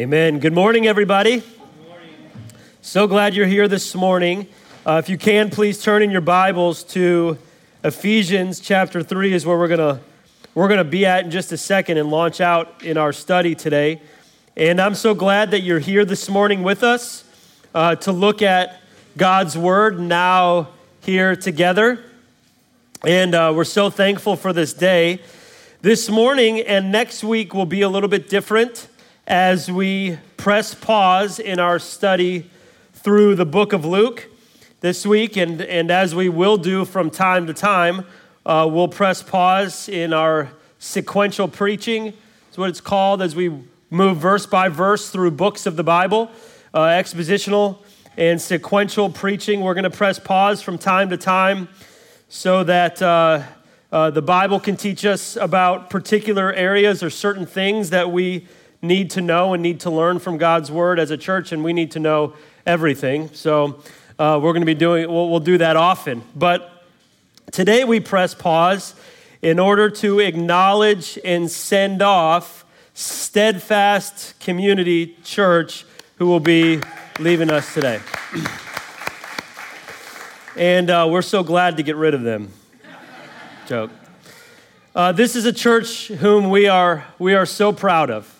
[0.00, 0.38] Amen.
[0.38, 1.42] Good morning, everybody.
[2.80, 4.46] So glad you're here this morning.
[4.86, 7.36] Uh, if you can, please turn in your Bibles to
[7.84, 10.00] Ephesians chapter three, is where we're gonna
[10.54, 14.00] we're gonna be at in just a second and launch out in our study today.
[14.56, 17.22] And I'm so glad that you're here this morning with us
[17.74, 18.80] uh, to look at
[19.18, 20.70] God's Word now
[21.02, 22.02] here together.
[23.04, 25.20] And uh, we're so thankful for this day.
[25.82, 28.88] This morning and next week will be a little bit different
[29.30, 32.50] as we press pause in our study
[32.94, 34.28] through the book of Luke
[34.80, 35.36] this week.
[35.36, 38.06] And, and as we will do from time to time,
[38.44, 40.50] uh, we'll press pause in our
[40.80, 42.12] sequential preaching.
[42.48, 43.56] It's what it's called as we
[43.88, 46.28] move verse by verse through books of the Bible,
[46.74, 47.78] uh, expositional
[48.16, 49.60] and sequential preaching.
[49.60, 51.68] We're going to press pause from time to time
[52.28, 53.44] so that uh,
[53.92, 58.48] uh, the Bible can teach us about particular areas or certain things that we
[58.82, 61.72] need to know and need to learn from God's Word as a church, and we
[61.72, 62.34] need to know
[62.66, 63.28] everything.
[63.32, 63.82] So
[64.18, 66.22] uh, we're going to be doing, we'll, we'll do that often.
[66.34, 66.84] But
[67.52, 68.94] today we press pause
[69.42, 72.64] in order to acknowledge and send off
[72.94, 76.80] Steadfast Community Church, who will be
[77.18, 78.00] leaving us today.
[80.56, 82.52] And uh, we're so glad to get rid of them.
[83.66, 83.90] Joke.
[84.94, 88.39] Uh, this is a church whom we are, we are so proud of.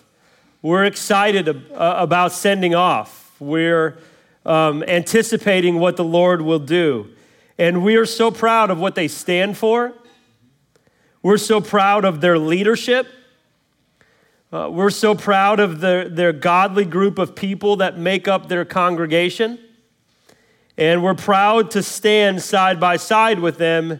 [0.63, 3.35] We're excited uh, about sending off.
[3.39, 3.97] We're
[4.45, 7.09] um, anticipating what the Lord will do.
[7.57, 9.91] And we are so proud of what they stand for.
[11.23, 13.07] We're so proud of their leadership.
[14.53, 18.63] Uh, we're so proud of their, their godly group of people that make up their
[18.63, 19.57] congregation.
[20.77, 23.99] And we're proud to stand side by side with them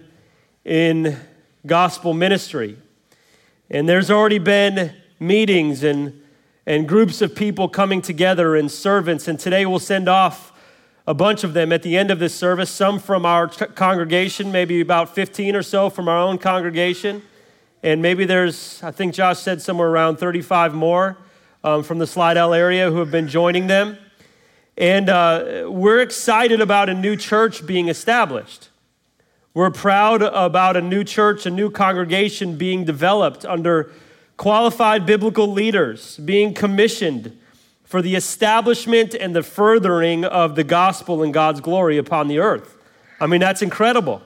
[0.64, 1.18] in
[1.66, 2.78] gospel ministry.
[3.72, 6.21] And there's already been meetings and,
[6.66, 9.28] and groups of people coming together and servants.
[9.28, 10.54] And today we'll send off
[11.08, 14.52] a bunch of them at the end of this service, some from our ch- congregation,
[14.52, 17.24] maybe about 15 or so from our own congregation.
[17.84, 21.18] And maybe there's, I think Josh said somewhere around 35 more
[21.64, 23.98] um, from the Slidell area who have been joining them.
[24.78, 28.70] And uh, we're excited about a new church being established.
[29.54, 33.92] We're proud about a new church, a new congregation being developed under
[34.42, 37.38] qualified biblical leaders, being commissioned
[37.84, 42.76] for the establishment and the furthering of the gospel and God's glory upon the earth.
[43.20, 44.24] I mean, that's incredible.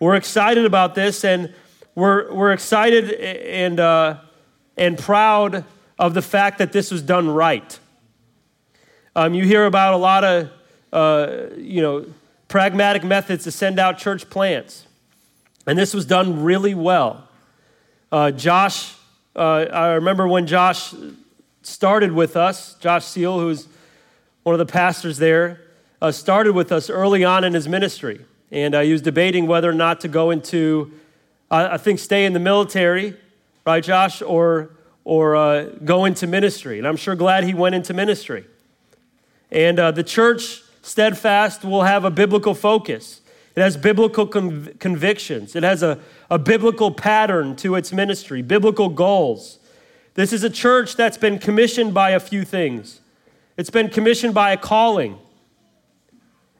[0.00, 1.54] We're excited about this, and
[1.94, 4.18] we're, we're excited and, uh,
[4.76, 5.64] and proud
[5.96, 7.78] of the fact that this was done right.
[9.14, 10.50] Um, you hear about a lot of,
[10.92, 12.04] uh, you know,
[12.48, 14.88] pragmatic methods to send out church plants.
[15.68, 17.28] And this was done really well.
[18.10, 18.96] Uh, Josh,
[19.40, 20.94] uh, I remember when Josh
[21.62, 23.68] started with us, Josh Seal, who's
[24.42, 25.62] one of the pastors there,
[26.02, 28.20] uh, started with us early on in his ministry.
[28.52, 30.92] And uh, he was debating whether or not to go into,
[31.50, 33.16] I think, stay in the military,
[33.64, 34.72] right, Josh, or,
[35.04, 36.76] or uh, go into ministry.
[36.76, 38.44] And I'm sure glad he went into ministry.
[39.50, 43.22] And uh, the church, steadfast, will have a biblical focus.
[43.56, 45.56] It has biblical conv- convictions.
[45.56, 45.98] It has a,
[46.30, 49.58] a biblical pattern to its ministry, biblical goals.
[50.14, 53.00] This is a church that's been commissioned by a few things.
[53.56, 55.18] It's been commissioned by a calling.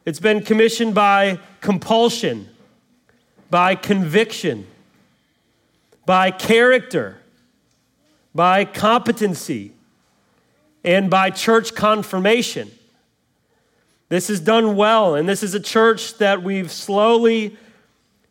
[0.05, 2.49] It's been commissioned by compulsion,
[3.51, 4.67] by conviction,
[6.07, 7.19] by character,
[8.35, 9.73] by competency,
[10.83, 12.71] and by church confirmation.
[14.11, 17.57] This is done well, and this is a church that we've slowly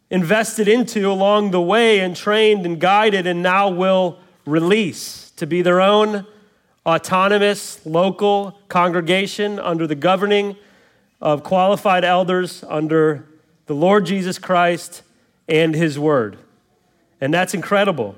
[0.10, 5.62] invested into along the way and trained and guided and now will release to be
[5.62, 6.28] their own
[6.86, 10.58] autonomous local congregation under the governing
[11.22, 13.26] of qualified elders under
[13.68, 15.02] the Lord Jesus Christ
[15.48, 16.38] and His Word.
[17.22, 18.16] And that's incredible.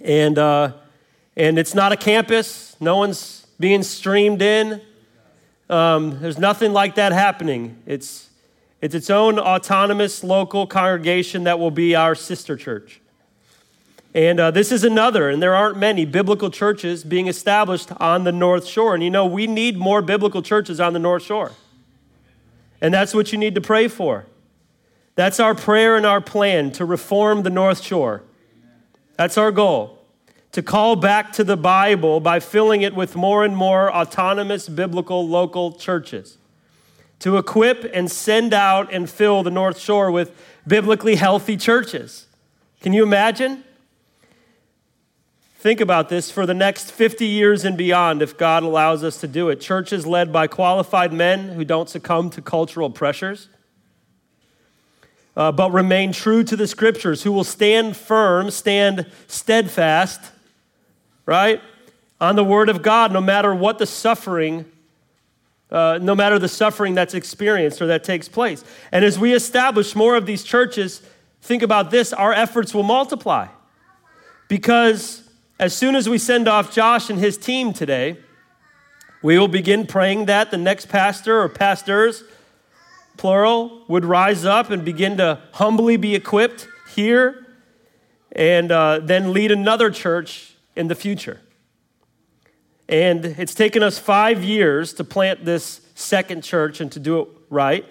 [0.00, 0.72] And, uh,
[1.36, 4.80] and it's not a campus, no one's being streamed in.
[5.68, 7.76] Um, there's nothing like that happening.
[7.86, 8.28] It's,
[8.80, 13.00] It's its own autonomous local congregation that will be our sister church.
[14.14, 18.32] And uh, this is another, and there aren't many biblical churches being established on the
[18.32, 18.94] North Shore.
[18.94, 21.52] And you know, we need more biblical churches on the North Shore.
[22.80, 24.24] And that's what you need to pray for.
[25.16, 28.22] That's our prayer and our plan to reform the North Shore.
[29.16, 29.97] That's our goal.
[30.52, 35.28] To call back to the Bible by filling it with more and more autonomous biblical
[35.28, 36.38] local churches.
[37.20, 40.32] To equip and send out and fill the North Shore with
[40.66, 42.26] biblically healthy churches.
[42.80, 43.64] Can you imagine?
[45.58, 49.26] Think about this for the next 50 years and beyond, if God allows us to
[49.26, 49.60] do it.
[49.60, 53.48] Churches led by qualified men who don't succumb to cultural pressures,
[55.36, 60.30] uh, but remain true to the scriptures, who will stand firm, stand steadfast,
[61.28, 61.60] right,
[62.22, 64.64] on the word of God, no matter what the suffering.
[65.70, 68.64] Uh, no matter the suffering that's experienced or that takes place.
[68.90, 71.02] And as we establish more of these churches,
[71.42, 73.48] think about this our efforts will multiply.
[74.48, 75.28] Because
[75.60, 78.16] as soon as we send off Josh and his team today,
[79.22, 82.24] we will begin praying that the next pastor or pastors,
[83.18, 87.46] plural, would rise up and begin to humbly be equipped here
[88.32, 91.40] and uh, then lead another church in the future.
[92.88, 97.28] And it's taken us five years to plant this second church and to do it
[97.50, 97.84] right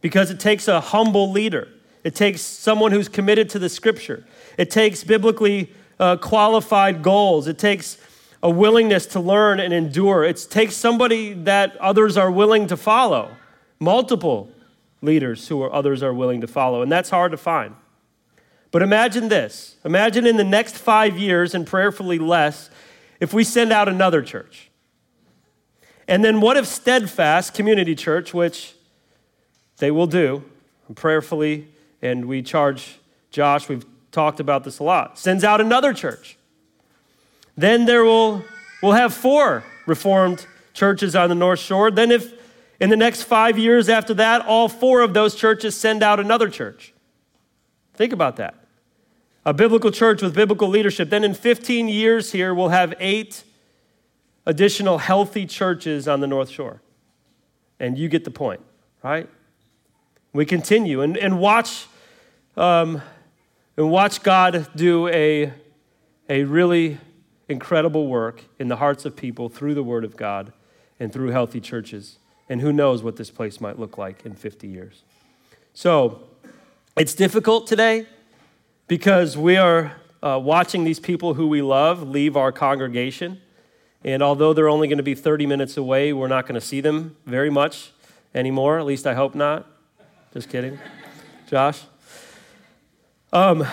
[0.00, 1.68] because it takes a humble leader.
[2.02, 4.24] It takes someone who's committed to the scripture.
[4.56, 5.70] It takes biblically
[6.00, 7.46] uh, qualified goals.
[7.46, 7.98] It takes
[8.42, 10.24] a willingness to learn and endure.
[10.24, 13.30] It takes somebody that others are willing to follow,
[13.78, 14.50] multiple
[15.02, 17.74] leaders who are, others are willing to follow, and that's hard to find.
[18.70, 22.70] But imagine this imagine in the next five years, and prayerfully less,
[23.18, 24.70] if we send out another church.
[26.06, 28.74] And then what if Steadfast Community Church, which
[29.78, 30.44] they will do
[30.94, 31.68] prayerfully,
[32.02, 32.98] and we charge
[33.30, 35.18] Josh, we've talked about this a lot.
[35.18, 36.36] Sends out another church.
[37.56, 38.44] Then there will
[38.82, 41.90] we'll have four reformed churches on the North Shore.
[41.90, 42.32] Then if
[42.80, 46.48] in the next 5 years after that all four of those churches send out another
[46.48, 46.94] church.
[47.94, 48.59] Think about that.
[49.44, 51.10] A biblical church with biblical leadership.
[51.10, 53.42] Then in 15 years here we'll have 8
[54.46, 56.82] additional healthy churches on the North Shore.
[57.78, 58.60] And you get the point,
[59.02, 59.28] right?
[60.32, 61.86] We continue and, and watch
[62.56, 63.00] um,
[63.76, 65.52] and watch God do a,
[66.28, 66.98] a really
[67.48, 70.52] incredible work in the hearts of people through the Word of God
[70.98, 72.18] and through healthy churches.
[72.48, 75.02] And who knows what this place might look like in 50 years.
[75.72, 76.20] So
[76.94, 78.06] it's difficult today
[78.90, 83.40] because we are uh, watching these people who we love leave our congregation.
[84.02, 86.80] And although they're only going to be 30 minutes away, we're not going to see
[86.80, 87.92] them very much
[88.34, 88.80] anymore.
[88.80, 89.64] At least I hope not.
[90.34, 90.76] Just kidding.
[91.48, 91.84] Josh?
[93.32, 93.64] Um,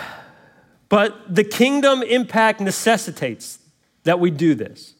[0.88, 3.58] but the kingdom impact necessitates
[4.04, 4.94] that we do this,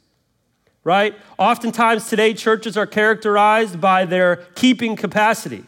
[0.83, 1.15] right?
[1.39, 5.63] Oftentimes today, churches are characterized by their keeping capacity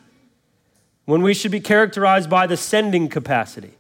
[1.05, 3.75] when we should be characterized by the sending capacity,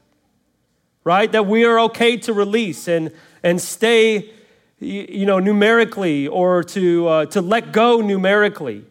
[1.04, 1.30] right?
[1.30, 3.12] That we are okay to release and,
[3.42, 4.30] and stay,
[4.78, 8.84] you know, numerically or to, uh, to let go numerically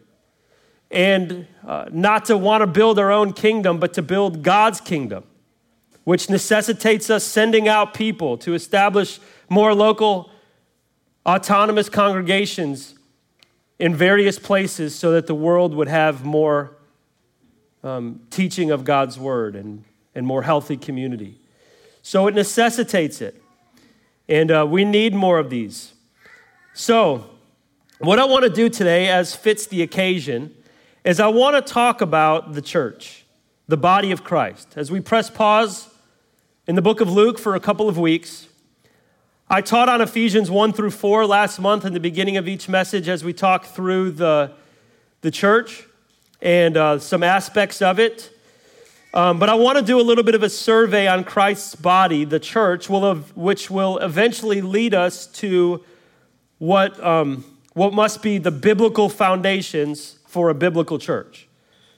[0.90, 5.24] and uh, not to want to build our own kingdom, but to build God's kingdom
[6.04, 10.30] which necessitates us sending out people to establish more local
[11.26, 12.94] autonomous congregations
[13.78, 16.76] in various places so that the world would have more
[17.82, 21.39] um, teaching of God's word and, and more healthy community.
[22.02, 23.42] So it necessitates it.
[24.28, 25.92] And uh, we need more of these.
[26.72, 27.26] So,
[27.98, 30.54] what I want to do today, as fits the occasion,
[31.04, 33.24] is I want to talk about the church,
[33.68, 34.74] the body of Christ.
[34.76, 35.88] As we press pause
[36.66, 38.46] in the book of Luke for a couple of weeks.
[39.48, 43.08] I taught on Ephesians 1 through 4 last month in the beginning of each message
[43.08, 44.52] as we talk through the,
[45.22, 45.84] the church
[46.40, 48.30] and uh, some aspects of it.
[49.12, 52.24] Um, but I want to do a little bit of a survey on Christ's body,
[52.24, 55.84] the church, will which will eventually lead us to
[56.58, 61.48] what, um, what must be the biblical foundations for a biblical church.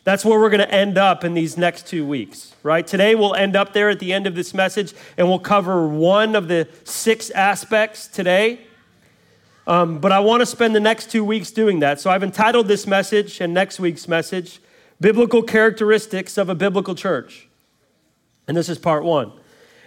[0.04, 2.84] That's where we're going to end up in these next two weeks, right?
[2.84, 6.34] Today we'll end up there at the end of this message and we'll cover one
[6.34, 8.60] of the six aspects today.
[9.66, 12.00] Um, but I want to spend the next two weeks doing that.
[12.00, 14.60] So I've entitled this message and next week's message,
[15.02, 17.48] Biblical Characteristics of a Biblical Church.
[18.46, 19.32] And this is part one.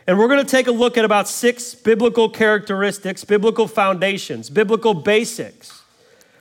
[0.06, 4.94] And we're going to take a look at about six biblical characteristics, biblical foundations, biblical
[4.94, 5.82] basics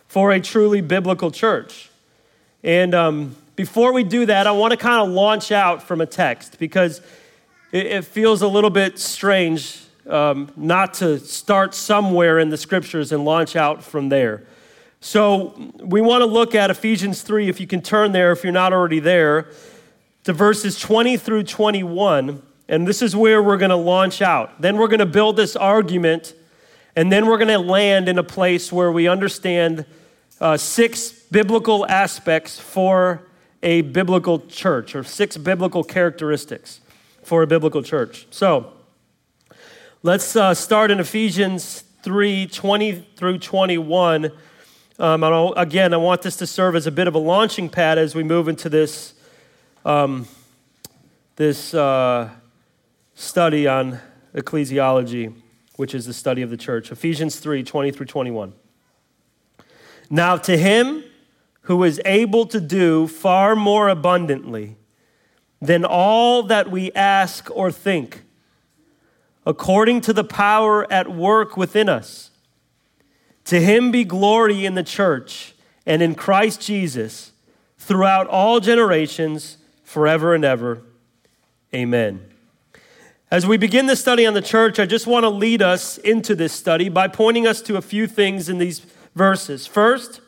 [0.09, 1.89] for a truly biblical church.
[2.65, 6.07] And um, before we do that, I want to kind of launch out from a
[6.07, 7.01] text because
[7.71, 13.13] it, it feels a little bit strange um, not to start somewhere in the scriptures
[13.13, 14.43] and launch out from there.
[15.05, 18.55] So we want to look at Ephesians 3, if you can turn there, if you're
[18.55, 19.51] not already there,
[20.25, 22.41] to verses 20 through 21.
[22.71, 24.63] And this is where we're going to launch out.
[24.63, 26.33] Then we're going to build this argument,
[26.97, 29.85] and then we're going to land in a place where we understand
[30.41, 33.29] uh, six biblical aspects for
[33.63, 36.81] a biblical church, or six biblical characteristics
[37.23, 38.27] for a biblical church.
[38.31, 38.73] So
[40.03, 44.33] let's uh, start in Ephesians 3 20 through 21.
[44.97, 45.25] Um,
[45.57, 48.23] again, I want this to serve as a bit of a launching pad as we
[48.23, 49.15] move into this,
[49.85, 50.29] um,
[51.35, 52.31] this uh,
[53.17, 53.99] study on
[54.37, 55.35] ecclesiology,
[55.75, 56.93] which is the study of the church.
[56.93, 58.53] Ephesians 3 20 through 21.
[60.11, 61.03] Now, to him
[61.63, 64.77] who is able to do far more abundantly
[65.61, 68.23] than all that we ask or think,
[69.45, 72.31] according to the power at work within us
[73.45, 75.55] to him be glory in the church
[75.87, 77.33] and in Christ Jesus
[77.79, 80.83] throughout all generations, forever and ever.
[81.75, 82.25] Amen.
[83.31, 86.35] As we begin the study on the church, I just want to lead us into
[86.35, 88.81] this study by pointing us to a few things in these
[89.15, 89.67] verses.
[89.67, 90.21] First,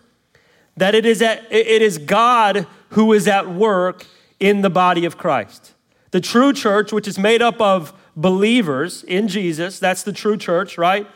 [0.76, 4.06] that it is, at, it is God who is at work
[4.38, 5.72] in the body of Christ.
[6.10, 10.76] The true church, which is made up of believers in Jesus, that's the true church,
[10.76, 11.06] right?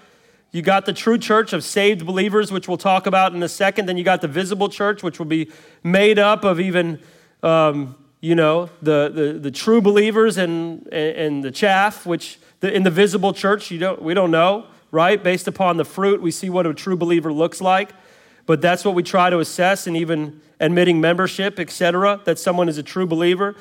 [0.52, 3.86] You got the true church of saved believers, which we'll talk about in a second.
[3.86, 5.50] Then you got the visible church, which will be
[5.84, 7.00] made up of even,
[7.42, 12.82] um, you know, the, the, the true believers and, and the chaff, which the, in
[12.82, 15.22] the visible church, you don't, we don't know, right?
[15.22, 17.92] Based upon the fruit, we see what a true believer looks like.
[18.46, 22.76] But that's what we try to assess and even admitting membership, etc., that someone is
[22.76, 23.54] a true believer.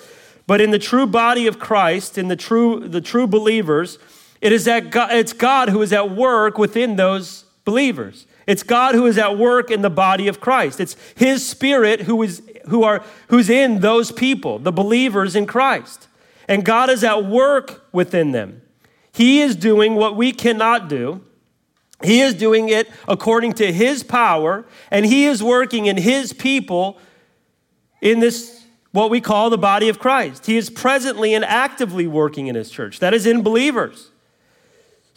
[0.47, 3.99] But in the true body of Christ, in the true, the true believers,
[4.41, 8.25] it is that God, it's God who is at work within those believers.
[8.47, 10.79] It's God who is at work in the body of Christ.
[10.79, 16.07] It's His Spirit who is who are who's in those people, the believers in Christ.
[16.47, 18.61] And God is at work within them.
[19.11, 21.21] He is doing what we cannot do.
[22.01, 26.97] He is doing it according to His power, and He is working in His people
[28.01, 30.47] in this what we call the body of Christ.
[30.47, 32.99] He is presently and actively working in His church.
[32.99, 34.09] That is in believers.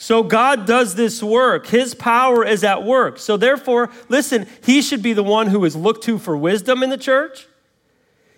[0.03, 1.69] So God does this work.
[1.69, 3.21] His power is at work.
[3.21, 6.91] So therefore, listen, he should be the one who is looked to for wisdom in
[6.91, 7.47] the church.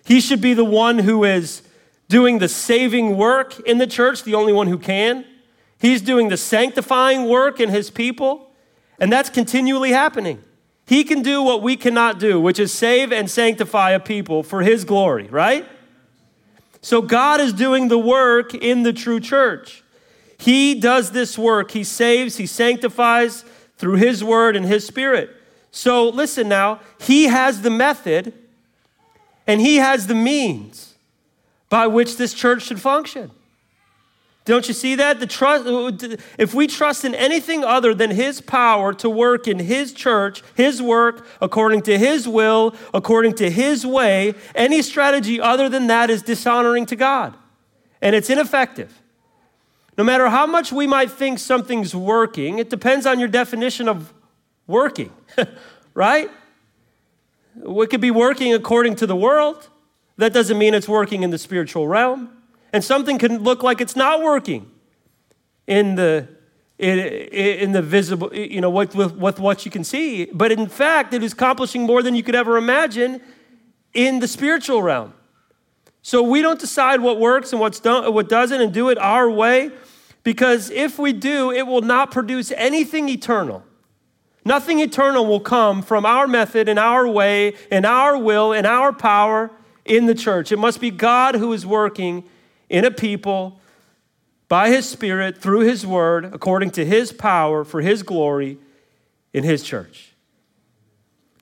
[0.05, 1.63] He should be the one who is
[2.07, 5.25] doing the saving work in the church, the only one who can.
[5.79, 8.51] He's doing the sanctifying work in his people,
[8.99, 10.43] and that's continually happening.
[10.85, 14.61] He can do what we cannot do, which is save and sanctify a people for
[14.61, 15.67] his glory, right?
[16.81, 19.81] So God is doing the work in the true church.
[20.45, 21.71] He does this work.
[21.71, 23.43] He saves, He sanctifies
[23.79, 25.31] through His word and His spirit.
[25.71, 28.31] So listen now, He has the method
[29.47, 30.93] and He has the means
[31.67, 33.31] by which this church should function.
[34.45, 35.19] Don't you see that?
[35.19, 35.65] The trust,
[36.37, 40.79] if we trust in anything other than His power to work in His church, His
[40.79, 46.21] work, according to His will, according to His way, any strategy other than that is
[46.21, 47.33] dishonoring to God.
[47.99, 49.01] And it's ineffective.
[49.97, 54.13] No matter how much we might think something's working, it depends on your definition of
[54.67, 55.11] working,
[55.93, 56.29] right?
[57.63, 59.69] It could be working according to the world.
[60.17, 62.29] That doesn't mean it's working in the spiritual realm.
[62.73, 64.69] And something can look like it's not working
[65.67, 66.27] in the
[66.77, 70.25] in, in the visible, you know, with, with, with what you can see.
[70.25, 73.21] But in fact, it is accomplishing more than you could ever imagine
[73.93, 75.13] in the spiritual realm.
[76.01, 79.29] So we don't decide what works and what's done, what doesn't and do it our
[79.29, 79.71] way
[80.25, 83.63] because if we do, it will not produce anything eternal.
[84.43, 88.91] Nothing eternal will come from our method and our way and our will and our
[88.91, 89.51] power
[89.85, 90.51] in the church.
[90.51, 92.23] It must be God who is working
[92.69, 93.59] in a people
[94.47, 98.57] by his Spirit through his word according to his power for his glory
[99.31, 100.15] in his church.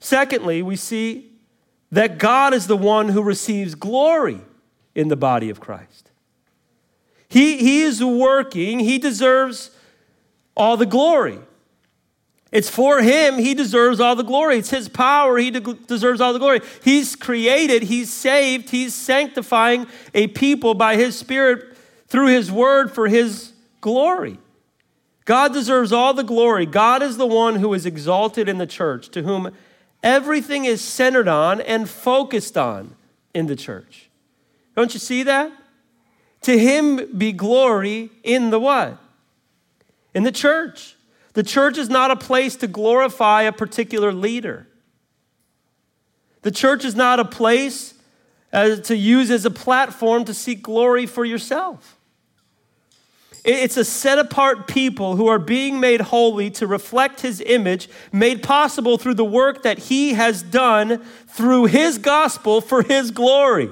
[0.02, 1.32] Secondly, we see
[1.90, 4.42] that God is the one who receives glory
[4.94, 6.10] in the body of Christ.
[7.34, 9.72] He, he is working, he deserves
[10.56, 11.40] all the glory.
[12.52, 14.60] It's for him, he deserves all the glory.
[14.60, 16.62] It's his power, he de- deserves all the glory.
[16.84, 21.75] He's created, he's saved, he's sanctifying a people by his spirit
[22.06, 24.38] through his word for his glory.
[25.25, 26.68] God deserves all the glory.
[26.68, 29.50] God is the one who is exalted in the church, to whom
[30.04, 32.96] everything is centered on and focused on
[33.34, 34.12] in the church.
[34.75, 35.52] Don't you see that?
[36.44, 38.98] To him be glory in the what?
[40.14, 40.96] In the church.
[41.34, 44.68] The church is not a place to glorify a particular leader.
[46.44, 47.94] The church is not a place
[48.52, 51.98] as, to use as a platform to seek glory for yourself.
[53.46, 58.42] It's a set apart people who are being made holy to reflect his image, made
[58.42, 63.70] possible through the work that he has done through his gospel for his glory.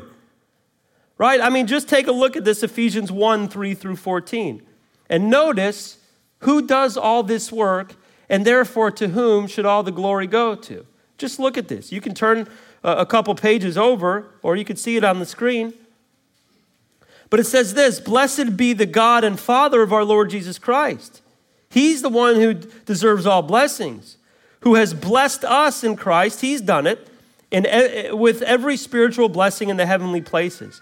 [1.22, 1.40] Right?
[1.40, 4.60] I mean, just take a look at this Ephesians 1 3 through 14.
[5.08, 6.00] And notice
[6.40, 7.94] who does all this work,
[8.28, 10.84] and therefore to whom should all the glory go to?
[11.20, 11.92] Just look at this.
[11.92, 12.48] You can turn
[12.84, 15.76] a couple pages over, or you can see it on the screen.
[17.30, 21.22] But it says this Blessed be the God and Father of our Lord Jesus Christ.
[21.70, 24.18] He's the one who deserves all blessings,
[24.62, 26.42] who has blessed us in Christ.
[26.42, 27.12] He's done it
[27.52, 30.82] in, with every spiritual blessing in the heavenly places,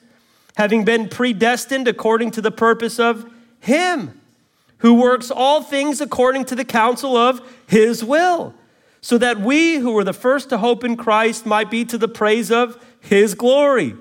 [0.61, 3.27] having been predestined according to the purpose of
[3.59, 4.21] him
[4.77, 8.53] who works all things according to the counsel of his will,
[9.01, 12.07] so that we who were the first to hope in Christ might be to the
[12.07, 13.95] praise of his glory.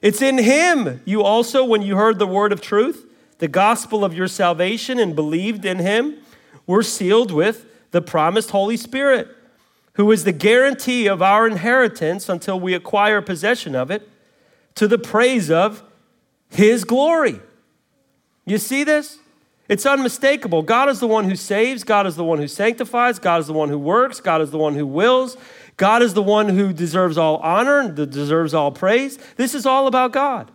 [0.00, 3.06] It's in Him you also, when you heard the word of truth,
[3.38, 6.16] the gospel of your salvation, and believed in Him,
[6.66, 9.28] were sealed with the promised Holy Spirit,
[9.92, 14.08] who is the guarantee of our inheritance until we acquire possession of it
[14.74, 15.84] to the praise of
[16.52, 17.40] His glory.
[18.44, 19.18] You see this?
[19.68, 20.62] It's unmistakable.
[20.62, 23.52] God is the one who saves, God is the one who sanctifies, God is the
[23.52, 25.36] one who works, God is the one who wills,
[25.76, 29.18] God is the one who deserves all honor and deserves all praise.
[29.36, 30.50] This is all about God.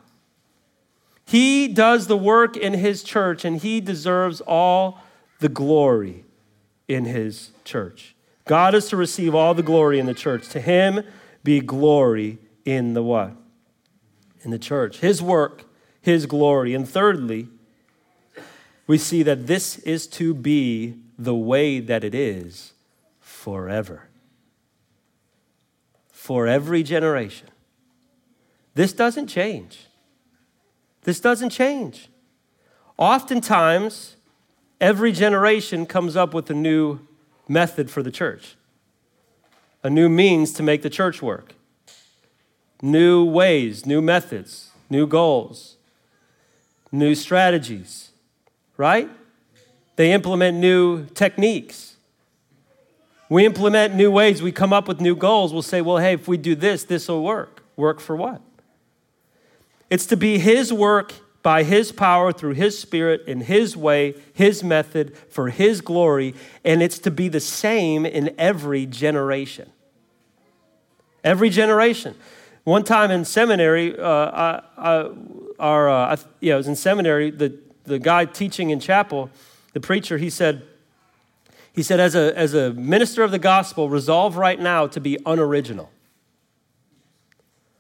[1.26, 5.00] He does the work in His church, and He deserves all
[5.40, 6.24] the glory
[6.88, 8.16] in His church.
[8.46, 10.48] God is to receive all the glory in the church.
[10.50, 11.04] To Him
[11.44, 13.36] be glory in the what?
[14.44, 15.00] In the church.
[15.00, 15.66] His work,
[16.08, 16.74] His glory.
[16.74, 17.50] And thirdly,
[18.88, 22.72] we see that this is to be the way that it is
[23.20, 24.08] forever
[26.10, 27.50] for every generation.
[28.74, 29.88] This doesn't change.
[31.02, 32.08] This doesn't change.
[32.98, 34.16] Oftentimes,
[34.80, 37.02] every generation comes up with a new
[37.50, 38.56] method for the church,
[39.84, 41.54] a new means to make the church work,
[42.82, 45.77] new ways, new methods, new goals,
[46.92, 48.10] new strategies,
[48.78, 49.10] right?
[49.96, 51.96] They implement new techniques.
[53.30, 55.52] We implement new ways, we come up with new goals.
[55.52, 57.64] We'll say, well, hey, if we do this, this will work.
[57.76, 58.42] Work for what?
[59.90, 64.64] It's to be His work by His power through His Spirit in His way, His
[64.64, 69.70] method for His glory, and it's to be the same in every generation.
[71.24, 72.16] Every generation.
[72.64, 75.10] One time in seminary, uh, I, I,
[75.60, 79.30] our, uh, I, yeah, was in seminary, the, the guy teaching in chapel,
[79.74, 80.64] the preacher, he said,
[81.74, 85.18] he said, as a, as a minister of the gospel, resolve right now to be
[85.26, 85.92] unoriginal.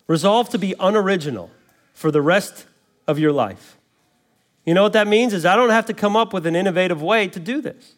[0.05, 1.49] Resolve to be unoriginal
[1.93, 2.67] for the rest
[3.07, 3.77] of your life.
[4.65, 5.33] You know what that means?
[5.33, 7.95] Is I don't have to come up with an innovative way to do this.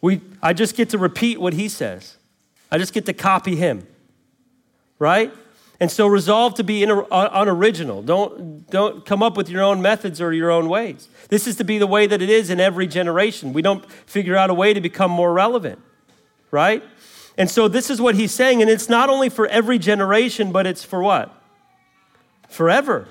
[0.00, 2.16] We, I just get to repeat what he says.
[2.70, 3.86] I just get to copy him.
[4.98, 5.32] Right?
[5.82, 8.02] And so resolve to be uh, unoriginal.
[8.02, 11.08] Don't, don't come up with your own methods or your own ways.
[11.28, 13.52] This is to be the way that it is in every generation.
[13.52, 15.80] We don't figure out a way to become more relevant,
[16.52, 16.84] right?
[17.36, 18.62] And so this is what he's saying.
[18.62, 21.34] And it's not only for every generation, but it's for what?
[22.48, 23.08] Forever.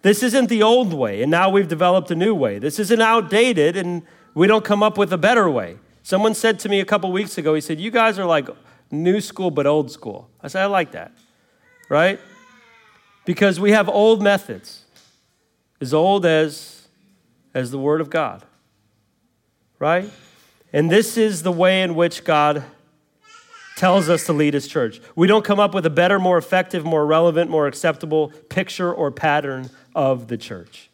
[0.00, 2.58] This isn't the old way, and now we've developed a new way.
[2.58, 4.02] This isn't outdated, and
[4.34, 5.78] we don't come up with a better way.
[6.02, 8.48] Someone said to me a couple weeks ago, he said, You guys are like
[8.90, 10.28] new school, but old school.
[10.42, 11.12] I said, I like that
[11.92, 12.18] right?
[13.24, 14.84] because we have old methods,
[15.80, 16.88] as old as,
[17.54, 18.44] as the Word of God,
[19.78, 20.10] right?
[20.72, 22.64] And this is the way in which God
[23.76, 25.00] tells us to lead His church.
[25.14, 29.10] We don't come up with a better, more effective, more relevant, more acceptable picture or
[29.10, 30.90] pattern of the church.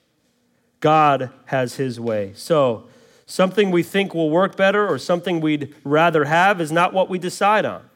[0.80, 2.32] God has His way.
[2.34, 2.84] So,
[3.26, 7.18] something we think will work better or something we'd rather have is not what we
[7.18, 7.88] decide on.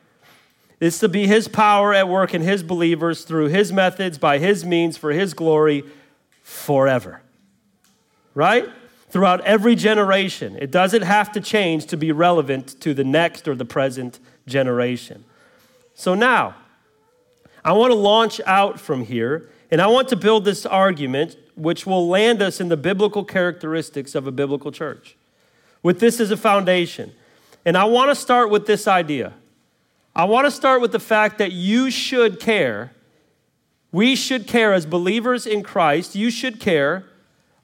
[0.83, 4.65] It's to be His power at work in His believers through His methods, by His
[4.65, 5.85] means, for His glory
[6.43, 7.23] forever.
[8.35, 8.69] Right?
[9.09, 10.59] Throughout every generation.
[10.61, 14.19] It doesn't have to change to be relevant to the next or the present
[14.49, 15.25] generation.
[15.95, 16.57] So now,
[17.65, 21.87] I want to launch out from here, and I want to build this argument which
[21.87, 25.15] will land us in the biblical characteristics of a biblical church.
[25.81, 27.13] With this as a foundation.
[27.65, 29.35] And I want to start with this idea
[30.15, 32.93] I want to start with the fact that you should care.
[33.91, 36.15] We should care as believers in Christ.
[36.15, 37.07] You should care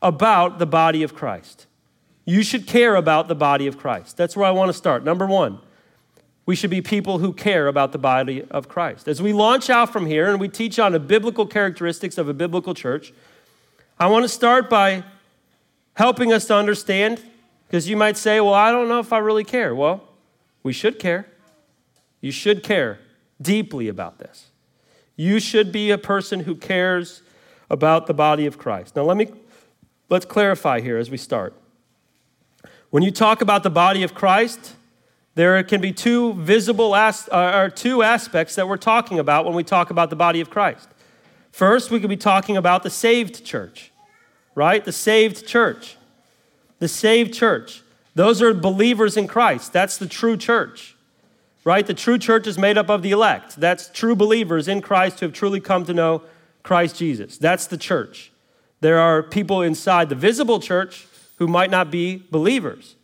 [0.01, 1.67] about the body of Christ.
[2.25, 4.17] You should care about the body of Christ.
[4.17, 5.05] That's where I want to start.
[5.05, 5.59] Number one,
[6.47, 9.09] we should be people who care about the body of Christ.
[9.09, 12.35] As we launch out from here and we teach on the biblical characteristics of a
[12.35, 13.13] biblical church,
[13.99, 15.05] I want to start by
[15.95, 17.23] helping us to understand,
[17.67, 19.75] because you might say, well, I don't know if I really care.
[19.75, 20.05] Well,
[20.63, 21.27] we should care.
[22.21, 22.99] You should care
[23.41, 24.51] deeply about this.
[25.17, 27.23] You should be a person who cares
[27.71, 28.97] about the body of Christ.
[28.97, 29.29] Now let me
[30.09, 31.55] let's clarify here as we start.
[32.91, 34.75] When you talk about the body of Christ,
[35.35, 39.55] there can be two visible as, uh, or two aspects that we're talking about when
[39.55, 40.89] we talk about the body of Christ.
[41.53, 43.93] First, we could be talking about the saved church,
[44.55, 44.85] right?
[44.85, 45.97] The saved church.
[46.79, 47.83] The saved church.
[48.15, 49.73] Those are believers in Christ.
[49.73, 50.97] That's the true church
[51.69, 51.87] right?
[51.87, 53.57] The true church is made up of the elect.
[53.57, 56.23] That's true believers in Christ who have truly come to know
[56.63, 57.37] Christ Jesus.
[57.37, 58.33] That's the church.
[58.81, 62.97] There are people inside the visible church who might not be believers,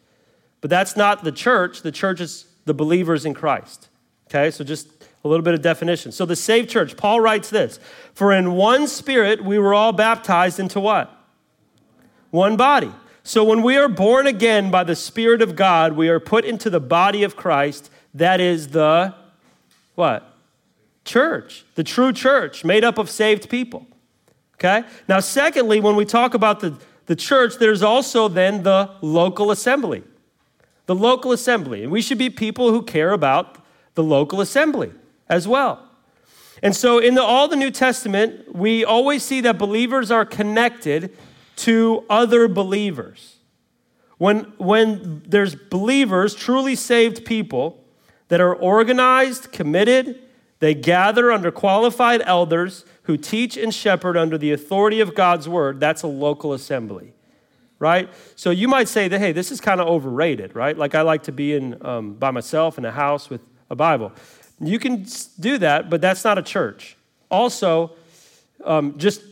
[0.63, 1.83] but that's not the church.
[1.83, 3.91] The church is the believers in Christ.
[4.31, 4.89] Okay, so just
[5.25, 6.11] a little bit of definition.
[6.11, 7.79] So the saved church, Paul writes this
[8.15, 11.15] For in one spirit we were all baptized into what?
[12.31, 12.93] One body.
[13.25, 16.71] So when we are born again by the Spirit of God, we are put into
[16.71, 19.15] the body of Christ that is the
[19.95, 20.31] what?
[21.05, 23.87] Church, the true church made up of saved people.
[24.55, 24.85] Okay?
[25.09, 30.03] Now, secondly, when we talk about the, the church, there's also then the local assembly.
[30.87, 31.83] The local assembly.
[31.83, 33.59] And we should be people who care about
[33.95, 34.93] the local assembly
[35.29, 35.91] as well.
[36.63, 41.15] And so, in the, all the New Testament, we always see that believers are connected
[41.57, 43.37] to other believers.
[44.19, 47.84] When, when there's believers, truly saved people,
[48.29, 50.21] that are organized, committed.
[50.61, 55.81] They gather under qualified elders who teach and shepherd under the authority of God's word.
[55.81, 57.13] That's a local assembly,
[57.79, 58.09] right?
[58.35, 60.77] So you might say that, hey, this is kind of overrated, right?
[60.77, 64.13] Like I like to be in um, by myself in a house with a Bible.
[64.61, 65.07] You can
[65.39, 66.97] do that, but that's not a church.
[67.31, 67.93] Also,
[68.65, 69.23] um, just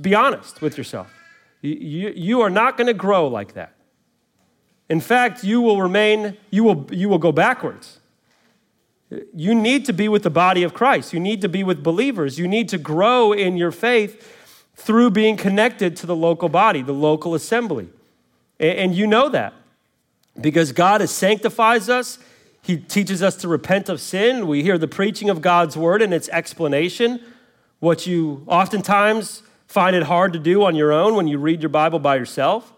[0.00, 1.12] be honest with yourself.
[1.60, 3.74] You, you, are not going to grow like that.
[4.88, 8.00] In fact, you will remain, you will, you will go backwards.
[9.34, 11.12] You need to be with the body of Christ.
[11.12, 12.38] You need to be with believers.
[12.38, 14.38] You need to grow in your faith
[14.74, 17.88] through being connected to the local body, the local assembly.
[18.58, 19.54] And you know that
[20.40, 22.18] because God sanctifies us.
[22.62, 24.46] He teaches us to repent of sin.
[24.46, 27.20] We hear the preaching of God's word and its explanation,
[27.80, 31.70] what you oftentimes find it hard to do on your own when you read your
[31.70, 32.72] Bible by yourself,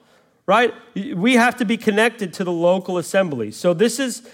[0.46, 0.72] right?
[0.94, 3.50] We have to be connected to the local assembly.
[3.50, 4.26] So, this is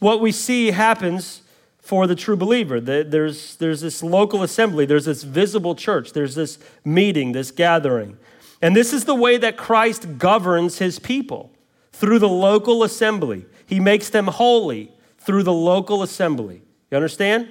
[0.00, 1.42] what we see happens
[1.86, 2.80] for the true believer.
[2.80, 8.18] There's, there's this local assembly, there's this visible church, there's this meeting, this gathering.
[8.60, 11.52] And this is the way that Christ governs his people
[11.92, 13.46] through the local assembly.
[13.66, 16.62] He makes them holy through the local assembly.
[16.90, 17.48] You understand?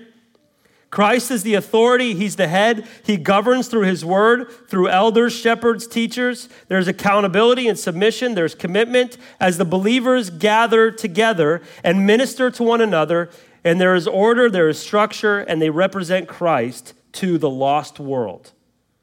[0.96, 2.88] Christ is the authority, He's the head.
[3.04, 6.48] He governs through His word, through elders, shepherds, teachers.
[6.70, 12.80] There's accountability and submission, there's commitment as the believers gather together and minister to one
[12.80, 13.30] another
[13.66, 18.52] and there is order, there is structure, and they represent Christ to the lost world,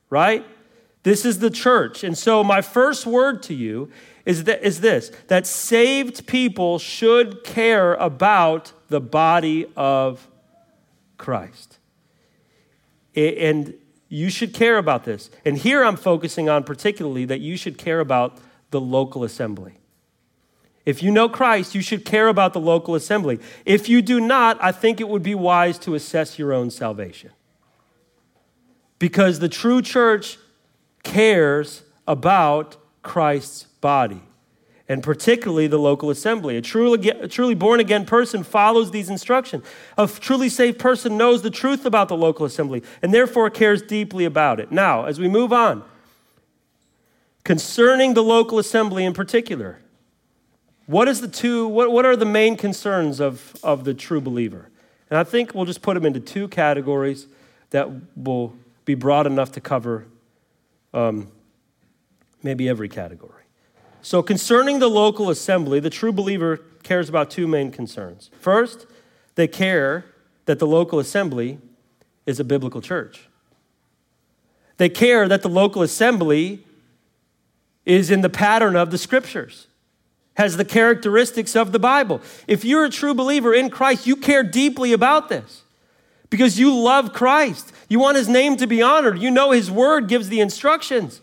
[0.08, 0.46] right?
[1.02, 2.04] This is the church.
[2.04, 3.90] And so, my first word to you
[4.24, 10.28] is, that, is this that saved people should care about the body of
[11.18, 11.78] Christ.
[13.16, 13.74] And
[14.08, 15.28] you should care about this.
[15.44, 18.38] And here I'm focusing on particularly that you should care about
[18.70, 19.78] the local assembly.
[20.84, 23.38] If you know Christ, you should care about the local assembly.
[23.64, 27.30] If you do not, I think it would be wise to assess your own salvation.
[29.02, 30.38] because the true church
[31.02, 34.22] cares about Christ's body
[34.88, 36.56] and particularly the local assembly.
[36.56, 39.64] A truly, a truly born again person follows these instructions.
[39.98, 44.24] A truly saved person knows the truth about the local assembly and therefore cares deeply
[44.24, 44.70] about it.
[44.70, 45.82] Now, as we move on,
[47.42, 49.80] concerning the local assembly in particular,
[50.86, 54.68] what is the two, what, what are the main concerns of, of the true believer?
[55.10, 57.26] And I think we'll just put them into two categories
[57.70, 60.06] that will be broad enough to cover
[60.94, 61.28] um,
[62.42, 63.42] maybe every category.
[64.02, 68.30] So, concerning the local assembly, the true believer cares about two main concerns.
[68.40, 68.86] First,
[69.36, 70.04] they care
[70.46, 71.58] that the local assembly
[72.26, 73.28] is a biblical church.
[74.76, 76.64] They care that the local assembly
[77.84, 79.68] is in the pattern of the scriptures,
[80.34, 82.20] has the characteristics of the Bible.
[82.46, 85.62] If you're a true believer in Christ, you care deeply about this
[86.30, 87.72] because you love Christ.
[87.88, 89.18] You want his name to be honored.
[89.18, 91.20] You know his word gives the instructions.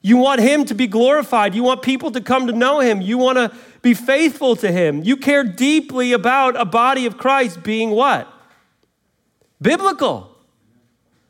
[0.00, 1.56] You want him to be glorified.
[1.56, 3.00] You want people to come to know him.
[3.00, 5.02] You want to be faithful to him.
[5.02, 8.32] You care deeply about a body of Christ being what?
[9.60, 10.36] Biblical.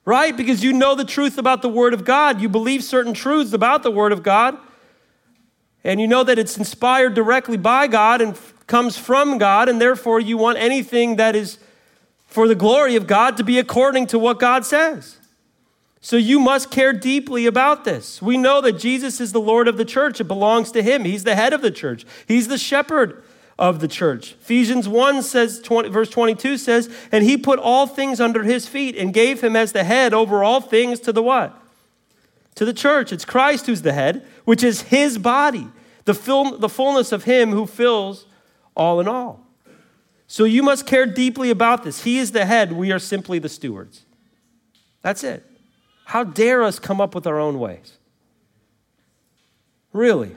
[0.05, 0.37] Right?
[0.37, 2.41] Because you know the truth about the Word of God.
[2.41, 4.59] You believe certain truths about the Word of God.
[5.85, 9.69] And you know that it's inspired directly by God and comes from God.
[9.69, 11.59] And therefore, you want anything that is
[12.27, 15.17] for the glory of God to be according to what God says.
[16.01, 18.23] So you must care deeply about this.
[18.23, 20.21] We know that Jesus is the Lord of the church.
[20.21, 21.05] It belongs to him.
[21.05, 22.07] He's the head of the church.
[22.27, 23.23] He's the shepherd
[23.59, 24.33] of the church.
[24.41, 28.97] Ephesians 1 says 20, verse 22 says, "And he put all things under his feet
[28.97, 31.61] and gave him as the head over all things to the what?
[32.59, 33.13] To the church.
[33.13, 35.69] It's Christ who's the head, which is his body,
[36.07, 38.27] the, full, the fullness of him who fills
[38.75, 39.47] all in all."
[40.27, 42.03] So you must care deeply about this.
[42.03, 44.07] He is the head, we are simply the stewards.
[45.03, 45.47] That's it.
[46.07, 47.93] How dare us come up with our own ways?
[49.93, 50.35] Really?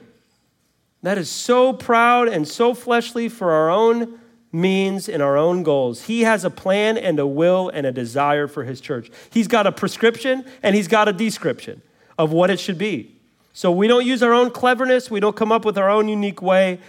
[1.01, 4.19] That is so proud and so fleshly for our own
[4.51, 6.03] means and our own goals.
[6.03, 9.09] He has a plan and a will and a desire for his church.
[9.31, 11.81] He's got a prescription and he's got a description
[12.17, 13.15] of what it should be.
[13.53, 16.41] So we don't use our own cleverness, we don't come up with our own unique
[16.41, 16.79] way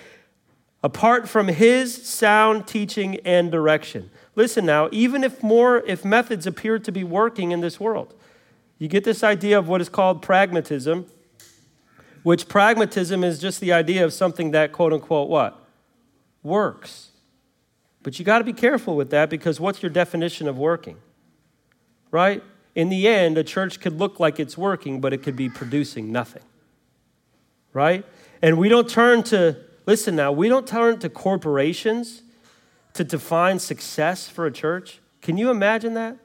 [0.83, 4.11] apart from his sound teaching and direction.
[4.35, 8.15] Listen now, even if more if methods appear to be working in this world,
[8.79, 11.07] you get this idea of what is called pragmatism,
[12.23, 15.59] which pragmatism is just the idea of something that, quote unquote, what?
[16.43, 17.11] Works.
[18.03, 20.97] But you got to be careful with that because what's your definition of working?
[22.11, 22.43] Right?
[22.75, 26.11] In the end, a church could look like it's working, but it could be producing
[26.11, 26.43] nothing.
[27.73, 28.05] Right?
[28.41, 29.57] And we don't turn to,
[29.87, 32.23] listen now, we don't turn to corporations
[32.95, 35.01] to define success for a church.
[35.21, 36.17] Can you imagine that?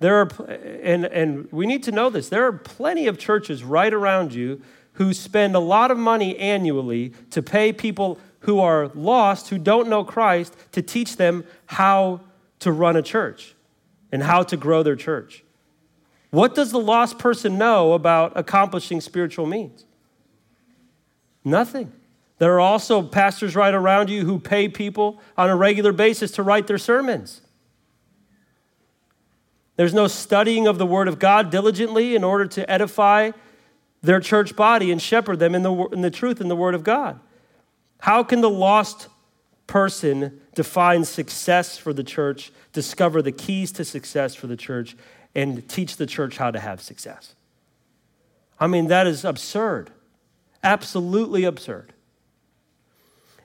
[0.00, 3.92] There are, and, and we need to know this, there are plenty of churches right
[3.92, 4.60] around you
[4.92, 9.88] who spend a lot of money annually to pay people who are lost, who don't
[9.88, 12.20] know Christ, to teach them how
[12.60, 13.54] to run a church
[14.10, 15.44] and how to grow their church.
[16.30, 19.84] What does the lost person know about accomplishing spiritual means?
[21.44, 21.92] Nothing.
[22.38, 26.42] There are also pastors right around you who pay people on a regular basis to
[26.42, 27.40] write their sermons.
[29.76, 33.30] There's no studying of the Word of God diligently in order to edify
[34.02, 36.84] their church body and shepherd them in the, in the truth in the Word of
[36.84, 37.18] God.
[38.00, 39.08] How can the lost
[39.66, 44.96] person define success for the church, discover the keys to success for the church,
[45.34, 47.34] and teach the church how to have success?
[48.60, 49.90] I mean, that is absurd.
[50.62, 51.92] Absolutely absurd.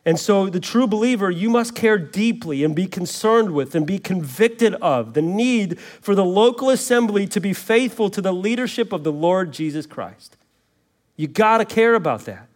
[0.05, 3.99] And so, the true believer, you must care deeply and be concerned with and be
[3.99, 9.05] convicted of the need for the local assembly to be faithful to the leadership of
[9.05, 10.35] the Lord Jesus Christ.
[11.15, 12.47] You got to care about that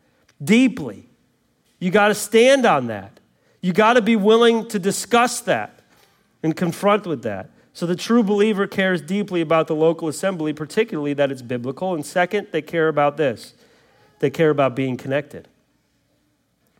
[0.43, 1.07] deeply.
[1.79, 3.19] You got to stand on that.
[3.61, 5.76] You got to be willing to discuss that
[6.43, 7.49] and confront with that.
[7.73, 11.93] So, the true believer cares deeply about the local assembly, particularly that it's biblical.
[11.93, 13.53] And second, they care about this
[14.19, 15.47] they care about being connected.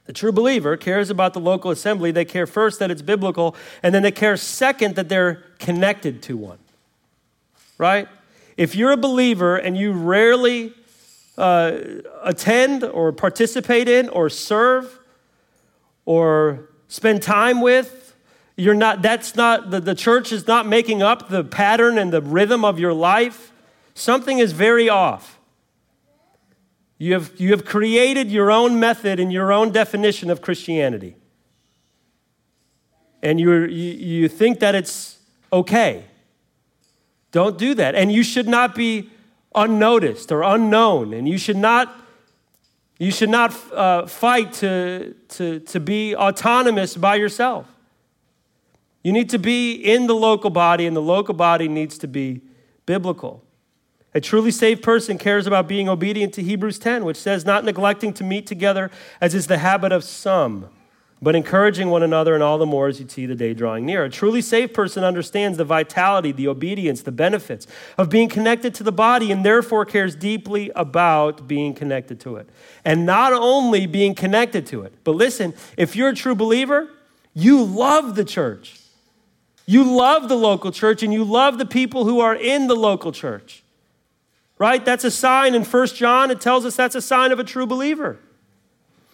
[0.06, 2.12] The true believer cares about the local assembly.
[2.12, 6.38] They care first that it's biblical, and then they care second that they're connected to
[6.38, 6.60] one.
[7.78, 8.08] Right?
[8.56, 10.74] If you're a believer and you rarely
[11.38, 11.78] uh,
[12.24, 14.98] attend or participate in or serve
[16.06, 18.07] or spend time with,
[18.58, 22.22] you're not, that's not, the, the church is not making up the pattern and the
[22.22, 23.54] rhythm of your life.
[23.94, 25.40] Something is very off.
[26.98, 31.16] You have, you have created your own method and your own definition of Christianity.
[33.22, 35.20] And you you, you think that it's
[35.54, 36.06] okay.
[37.32, 37.94] Don't do that.
[37.94, 39.12] And you should not be
[39.54, 41.14] unnoticed or unknown.
[41.14, 41.96] And you should not,
[42.98, 47.68] you should not uh, fight to, to, to be autonomous by yourself.
[49.08, 52.42] You need to be in the local body, and the local body needs to be
[52.86, 53.42] biblical.
[54.14, 58.12] A truly saved person cares about being obedient to Hebrews 10, which says, not neglecting
[58.16, 58.92] to meet together
[59.22, 60.68] as is the habit of some
[61.22, 64.04] but encouraging one another, and all the more as you see the day drawing near.
[64.04, 67.66] A truly saved person understands the vitality, the obedience, the benefits
[67.98, 72.50] of being connected to the body, and therefore cares deeply about being connected to it.
[72.84, 76.90] And not only being connected to it, but listen, if you're a true believer,
[77.34, 78.78] you love the church.
[79.68, 83.12] You love the local church, and you love the people who are in the local
[83.12, 83.64] church.
[84.58, 84.84] Right?
[84.84, 87.68] That's a sign in First John, it tells us that's a sign of a true
[87.68, 88.18] believer.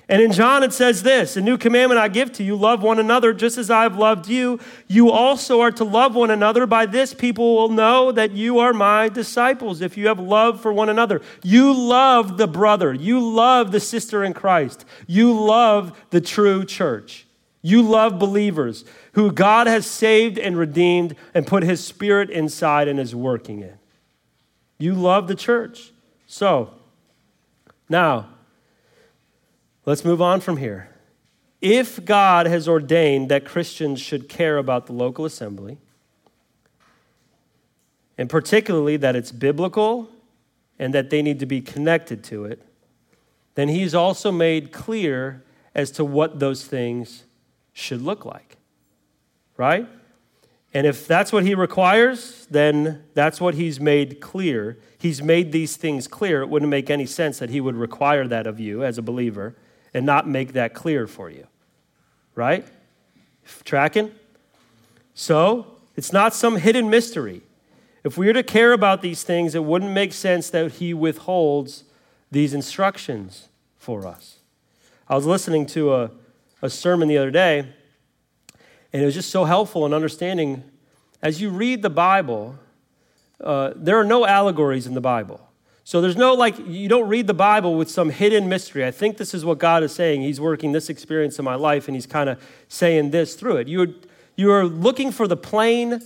[0.10, 3.00] And in John, it says this A new commandment I give to you love one
[3.00, 4.60] another just as I have loved you.
[4.88, 6.66] You also are to love one another.
[6.66, 10.74] By this, people will know that you are my disciples if you have love for
[10.74, 11.22] one another.
[11.42, 17.26] You love the brother, you love the sister in Christ, you love the true church.
[17.64, 23.00] You love believers who God has saved and redeemed and put his spirit inside and
[23.00, 23.80] is working in.
[24.78, 25.92] You love the church.
[26.28, 26.72] So,
[27.90, 28.28] now,
[29.86, 30.90] Let's move on from here.
[31.60, 35.78] If God has ordained that Christians should care about the local assembly,
[38.18, 40.10] and particularly that it's biblical
[40.80, 42.62] and that they need to be connected to it,
[43.56, 45.44] then He's also made clear
[45.76, 47.24] as to what those things
[47.74, 48.58] should look like.
[49.58, 49.88] Right?
[50.74, 54.80] And if that's what He requires, then that's what He's made clear.
[54.98, 56.42] He's made these things clear.
[56.42, 59.56] It wouldn't make any sense that He would require that of you as a believer
[59.94, 61.48] and not make that clear for you.
[62.36, 62.66] Right?
[63.64, 64.12] Tracking?
[65.14, 67.42] So, it's not some hidden mystery.
[68.04, 71.84] If we are to care about these things, it wouldn't make sense that he withholds
[72.32, 74.40] these instructions for us.
[75.08, 76.12] I was listening to a,
[76.64, 77.60] a sermon the other day,
[78.92, 80.64] and it was just so helpful in understanding
[81.22, 82.56] as you read the Bible,
[83.42, 85.40] uh, there are no allegories in the Bible.
[85.86, 88.86] So there's no like, you don't read the Bible with some hidden mystery.
[88.86, 90.22] I think this is what God is saying.
[90.22, 93.68] He's working this experience in my life and He's kind of saying this through it.
[93.68, 93.96] You,
[94.36, 96.02] you are looking for the plain,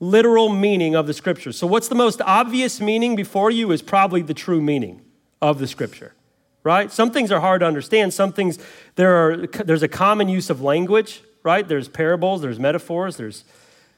[0.00, 1.52] literal meaning of the scripture.
[1.52, 5.02] So, what's the most obvious meaning before you is probably the true meaning
[5.40, 6.14] of the scripture,
[6.62, 6.90] right?
[6.92, 8.12] Some things are hard to understand.
[8.12, 8.58] Some things,
[8.96, 11.66] there are, there's a common use of language, right?
[11.66, 13.44] There's parables, there's metaphors, there's,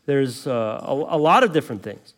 [0.07, 2.15] there's uh, a, a lot of different things.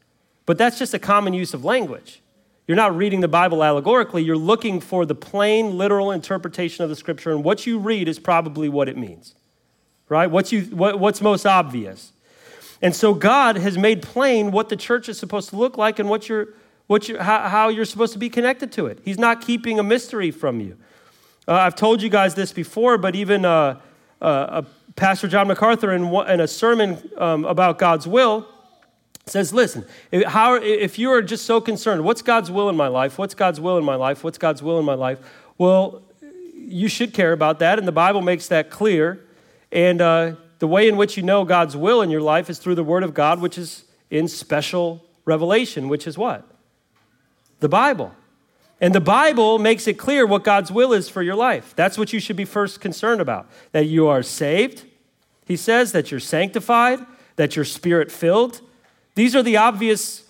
[0.46, 2.20] But that's just a common use of language.
[2.66, 6.96] You're not reading the Bible allegorically, you're looking for the plain, literal interpretation of the
[6.96, 9.34] scripture, and what you read is probably what it means,
[10.08, 10.30] right?
[10.30, 12.12] What's, you, what, what's most obvious.
[12.80, 16.08] And so God has made plain what the church is supposed to look like and
[16.08, 16.48] what you're,
[16.86, 18.98] what you're, how, how you're supposed to be connected to it.
[19.04, 20.76] He's not keeping a mystery from you.
[21.46, 23.80] Uh, I've told you guys this before, but even uh,
[24.20, 24.62] uh,
[24.96, 28.46] Pastor John MacArthur, in, in a sermon um, about God's will,
[29.26, 32.88] says, listen, if, how, if you are just so concerned, what's God's will in my
[32.88, 33.18] life?
[33.18, 34.22] What's God's will in my life?
[34.22, 35.18] What's God's will in my life?
[35.56, 36.02] Well,
[36.54, 39.20] you should care about that, and the Bible makes that clear.
[39.72, 42.74] And uh, the way in which you know God's will in your life is through
[42.74, 46.53] the Word of God, which is in special revelation, which is what?
[47.64, 48.12] The Bible.
[48.78, 51.72] And the Bible makes it clear what God's will is for your life.
[51.74, 54.84] That's what you should be first concerned about that you are saved,
[55.46, 56.98] he says, that you're sanctified,
[57.36, 58.60] that you're spirit filled,
[59.14, 60.24] these are the obvious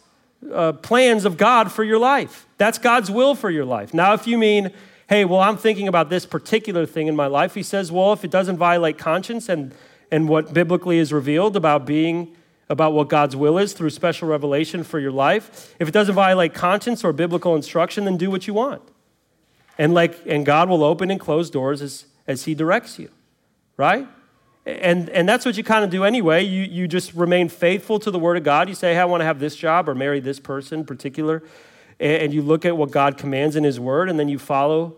[0.53, 2.47] uh, plans of God for your life.
[2.57, 3.93] That's God's will for your life.
[3.93, 4.71] Now, if you mean,
[5.09, 8.25] hey, well, I'm thinking about this particular thing in my life, he says, well, if
[8.25, 9.75] it doesn't violate conscience and,
[10.13, 12.37] and what biblically is revealed about being,
[12.69, 16.55] about what God's will is through special revelation for your life, if it doesn't violate
[16.55, 18.83] conscience or biblical instruction, then do what you want.
[19.79, 23.11] And like, and God will open and close doors as, as he directs you,
[23.77, 24.07] right?
[24.67, 26.43] And, and that's what you kind of do anyway.
[26.43, 28.69] You, you just remain faithful to the Word of God.
[28.69, 31.43] You say, hey, I want to have this job or marry this person particular.
[32.01, 34.97] And, and you look at what God commands in His Word, and then you follow,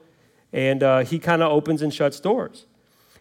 [0.53, 2.67] and uh, He kind of opens and shuts doors.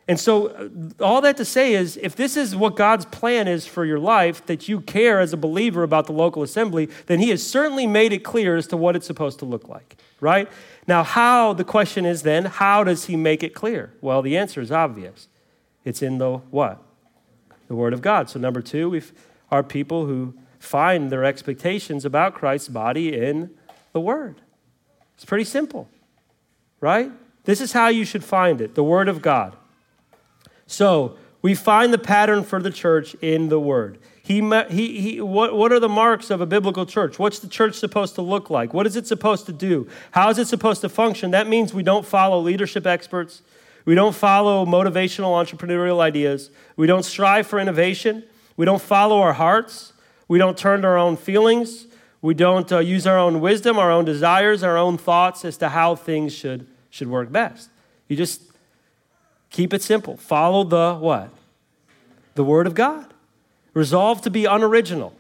[0.08, 3.66] And so, uh, all that to say is if this is what God's plan is
[3.66, 7.30] for your life, that you care as a believer about the local assembly, then He
[7.30, 10.48] has certainly made it clear as to what it's supposed to look like, right?
[10.88, 13.94] Now, how, the question is then, how does He make it clear?
[14.00, 15.28] Well, the answer is obvious.
[15.84, 16.82] It's in the what?
[17.68, 18.30] The Word of God.
[18.30, 19.02] So, number two, we
[19.50, 23.50] are people who find their expectations about Christ's body in
[23.92, 24.42] the Word.
[25.16, 25.90] It's pretty simple,
[26.80, 27.12] right?
[27.46, 29.56] This is how you should find it the Word of God.
[30.68, 34.00] So, we find the pattern for the church in the Word.
[34.24, 37.20] He, he, he, what, what are the marks of a biblical church?
[37.20, 38.74] What's the church supposed to look like?
[38.74, 39.88] What is it supposed to do?
[40.10, 41.30] How is it supposed to function?
[41.30, 43.44] That means we don't follow leadership experts.
[43.86, 46.50] We don't follow motivational entrepreneurial ideas.
[46.76, 48.24] We don't strive for innovation.
[48.58, 49.94] We don't follow our hearts.
[50.28, 51.86] We don't turn to our own feelings.
[52.24, 55.70] We don't uh, use our own wisdom, our own desires, our own thoughts as to
[55.70, 57.70] how things should, should work best.
[58.08, 58.42] You just
[59.56, 60.18] keep it simple.
[60.18, 61.30] Follow the what?
[62.34, 63.14] The Word of God.
[63.74, 65.16] Resolve to be unoriginal.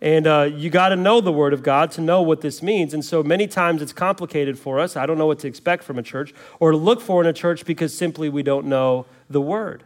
[0.00, 2.92] And uh, you got to know the Word of God to know what this means.
[2.94, 4.96] And so many times it's complicated for us.
[4.96, 7.32] I don't know what to expect from a church or to look for in a
[7.32, 9.84] church because simply we don't know the Word,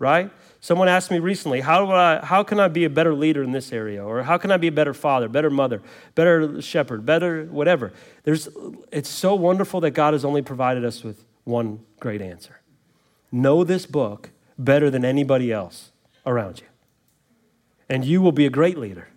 [0.00, 0.30] right?
[0.60, 3.52] Someone asked me recently, how, do I, how can I be a better leader in
[3.52, 4.04] this area?
[4.04, 5.82] Or how can I be a better father, better mother,
[6.16, 7.92] better shepherd, better whatever?
[8.24, 8.48] There's,
[8.90, 12.57] it's so wonderful that God has only provided us with one great answer
[13.30, 15.92] know this book better than anybody else
[16.26, 16.66] around you.
[17.88, 19.08] And you will be a great leader.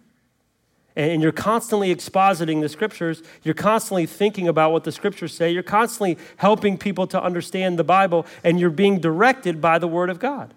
[0.96, 3.24] And you're constantly expositing the scriptures.
[3.44, 5.50] You're constantly thinking about what the scriptures say.
[5.50, 10.10] You're constantly helping people to understand the Bible, and you're being directed by the Word
[10.10, 10.54] of God.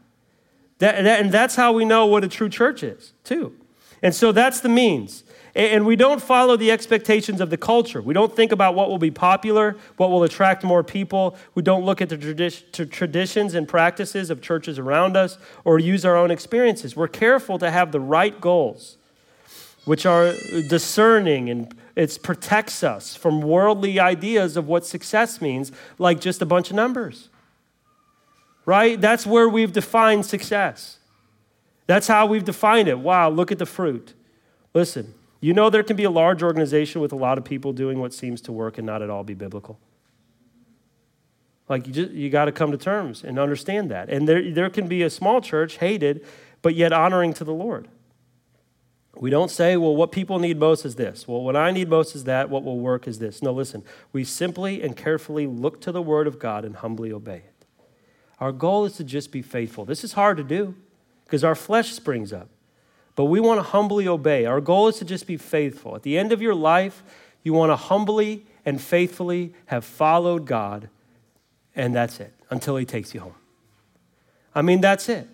[0.79, 3.55] That, and that's how we know what a true church is, too.
[4.03, 5.23] And so that's the means.
[5.57, 8.03] And we don't follow the expectations of the culture.
[8.03, 11.37] We don't think about what will be popular, what will attract more people.
[11.55, 16.05] We don't look at the tradi- traditions and practices of churches around us or use
[16.05, 16.97] our own experiences.
[16.97, 18.97] We're careful to have the right goals,
[19.85, 20.33] which are
[20.69, 26.47] discerning and it protects us from worldly ideas of what success means, like just a
[26.47, 27.29] bunch of numbers.
[28.67, 29.01] Right?
[29.01, 30.99] That's where we've defined success.
[31.87, 32.99] That's how we've defined it.
[32.99, 34.15] Wow, look at the fruit.
[34.73, 35.15] Listen,
[35.45, 38.15] you know, there can be a large organization with a lot of people doing what
[38.15, 39.79] seems to work and not at all be biblical.
[41.69, 44.09] Like, you, you got to come to terms and understand that.
[44.09, 46.25] And there, there can be a small church, hated,
[46.63, 47.89] but yet honoring to the Lord.
[49.17, 51.29] We don't say, well, what people need most is this.
[51.29, 52.49] Well, what I need most is that.
[52.49, 53.43] What will work is this.
[53.43, 53.85] No, listen.
[54.15, 57.67] We simply and carefully look to the Word of God and humbly obey it.
[58.41, 59.85] Our goal is to just be faithful.
[59.85, 60.75] This is hard to do
[61.27, 62.49] because our flesh springs up.
[63.17, 64.45] But we want to humbly obey.
[64.45, 65.95] Our goal is to just be faithful.
[65.95, 67.03] At the end of your life,
[67.43, 70.89] you want to humbly and faithfully have followed God,
[71.77, 73.35] and that's it until He takes you home.
[74.55, 75.29] I mean, that's it.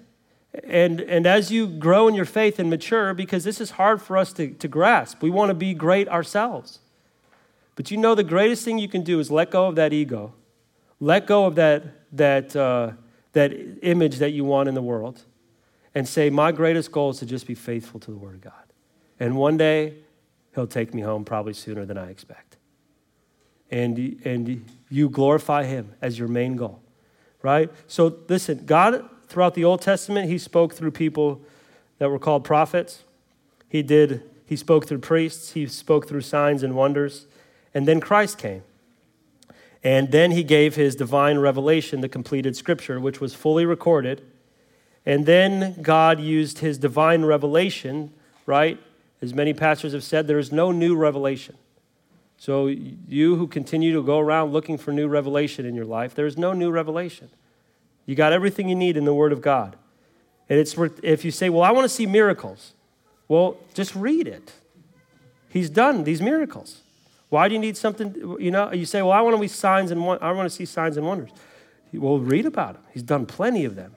[0.65, 4.17] And, and as you grow in your faith and mature, because this is hard for
[4.17, 6.81] us to, to grasp, we want to be great ourselves.
[7.77, 10.35] But you know, the greatest thing you can do is let go of that ego,
[10.99, 11.85] let go of that,
[12.17, 12.93] that, uh,
[13.33, 13.53] that
[13.83, 15.23] image that you want in the world,
[15.95, 18.53] and say, My greatest goal is to just be faithful to the Word of God.
[19.19, 19.95] And one day,
[20.55, 22.57] He'll take me home probably sooner than I expect.
[23.71, 26.81] And, and you glorify Him as your main goal,
[27.43, 27.71] right?
[27.87, 31.41] So listen, God, throughout the Old Testament, He spoke through people
[31.99, 33.05] that were called prophets.
[33.69, 37.27] He did, He spoke through priests, He spoke through signs and wonders.
[37.73, 38.63] And then Christ came.
[39.85, 44.23] And then He gave His divine revelation, the completed scripture, which was fully recorded
[45.07, 48.13] and then God used his divine revelation,
[48.47, 48.79] right?
[49.23, 51.57] As many pastors have said, there is no new revelation.
[52.37, 56.25] So, you who continue to go around looking for new revelation in your life, there
[56.25, 57.29] is no new revelation.
[58.07, 59.77] You got everything you need in the Word of God.
[60.49, 62.73] And it's if you say, Well, I want to see miracles,
[63.29, 64.53] well, just read it.
[65.51, 66.81] He's done these miracles.
[67.29, 68.37] Why do you need something?
[68.41, 70.65] You know, you say, Well, I want to see signs and I want to see
[70.65, 71.31] signs and wonders.
[71.93, 72.83] Well, read about them.
[72.93, 73.95] He's done plenty of them.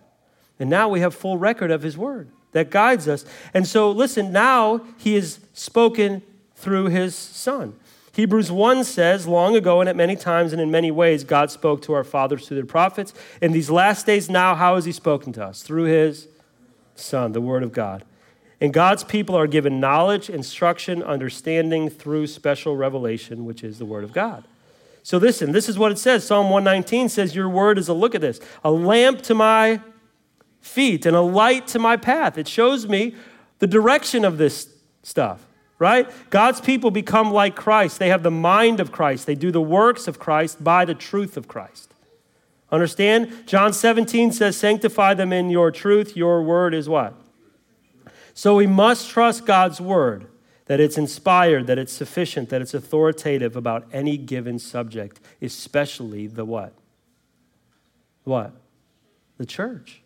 [0.60, 3.26] And now we have full record of his word that guides us.
[3.54, 6.22] And so, listen, now he has spoken
[6.56, 7.76] through his son.
[8.14, 11.82] Hebrews 1 says, Long ago and at many times and in many ways, God spoke
[11.84, 13.14] to our fathers through the prophets.
[13.42, 15.64] In these last days, now, how has he spoken to us?
[15.64, 16.28] Through his
[16.96, 18.06] son, the word of God.
[18.62, 24.04] And God's people are given knowledge, instruction, understanding through special revelation, which is the word
[24.04, 24.46] of God.
[25.02, 26.26] So, listen, this is what it says.
[26.26, 29.82] Psalm 119 says, Your word is a look at this, a lamp to my
[30.64, 32.38] feet and a light to my path.
[32.38, 33.14] It shows me
[33.60, 35.46] the direction of this stuff,
[35.78, 36.10] right?
[36.30, 38.00] God's people become like Christ.
[38.00, 41.38] They have the mind of Christ, they do the works of Christ by the truth
[41.38, 41.94] of Christ.
[42.72, 43.46] Understand?
[43.46, 46.18] John 17 says, Sanctify them in your truth.
[46.18, 47.14] Your word is what?
[48.34, 50.26] So we must trust God's word,
[50.66, 56.46] that it's inspired, that it's sufficient, that it's authoritative about any given subject, especially the
[56.46, 56.74] what?
[58.24, 58.54] What?
[59.38, 60.03] The church.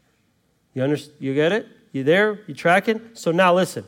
[0.77, 1.67] You, under, you get it?
[1.91, 2.41] You there?
[2.45, 3.01] You tracking?
[3.15, 3.83] So now listen.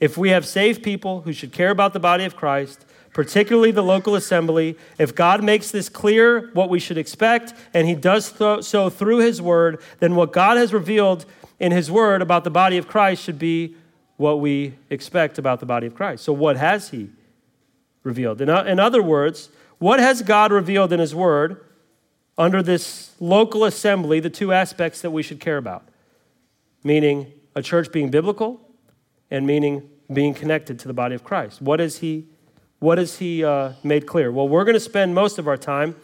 [0.00, 3.82] If we have saved people who should care about the body of Christ, particularly the
[3.82, 8.32] local assembly, if God makes this clear what we should expect, and He does
[8.66, 11.26] so through His word, then what God has revealed
[11.60, 13.76] in His word about the body of Christ should be
[14.16, 16.24] what we expect about the body of Christ.
[16.24, 17.10] So, what has He
[18.04, 18.40] revealed?
[18.40, 21.62] In, in other words, what has God revealed in His Word
[22.38, 25.86] under this local assembly, the two aspects that we should care about?
[26.86, 28.60] Meaning a church being biblical
[29.28, 31.60] and meaning being connected to the body of Christ.
[31.60, 32.26] What has He,
[32.78, 34.30] what has he uh, made clear?
[34.30, 35.96] Well, we're going to spend most of our time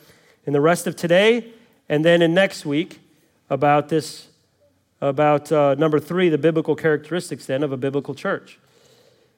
[0.44, 1.52] in the rest of today
[1.88, 2.98] and then in next week
[3.48, 4.26] about this
[5.00, 8.58] about uh, number three, the biblical characteristics then of a biblical church.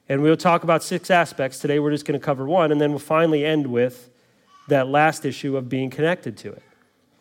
[0.08, 1.58] And we'll talk about six aspects.
[1.58, 4.10] Today we're just going to cover one, and then we'll finally end with
[4.68, 6.62] that last issue of being connected to it.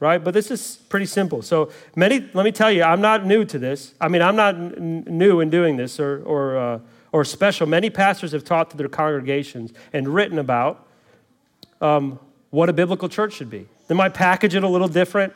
[0.03, 0.21] Right?
[0.21, 1.41] But this is pretty simple.
[1.41, 3.93] So, many, let me tell you, I'm not new to this.
[4.01, 6.79] I mean, I'm not n- new in doing this or, or, uh,
[7.13, 7.67] or special.
[7.67, 10.85] Many pastors have taught to their congregations and written about
[11.79, 13.65] um, what a biblical church should be.
[13.87, 15.31] They might package it a little different,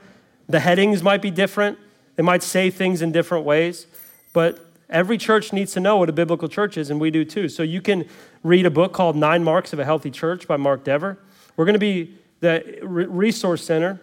[0.49, 1.79] the headings might be different,
[2.17, 3.87] they might say things in different ways,
[4.33, 7.47] but every church needs to know what a biblical church is, and we do too.
[7.47, 8.05] So you can
[8.43, 11.17] read a book called Nine Marks of a Healthy Church by Mark Dever.
[11.55, 14.01] We're going to be the resource center.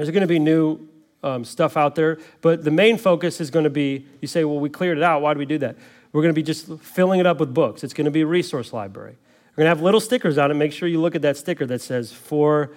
[0.00, 0.88] There's going to be new
[1.22, 4.58] um, stuff out there, but the main focus is going to be you say, well,
[4.58, 5.20] we cleared it out.
[5.20, 5.76] Why do we do that?
[6.10, 7.84] We're going to be just filling it up with books.
[7.84, 9.18] It's going to be a resource library.
[9.50, 10.54] We're going to have little stickers on it.
[10.54, 12.70] Make sure you look at that sticker that says for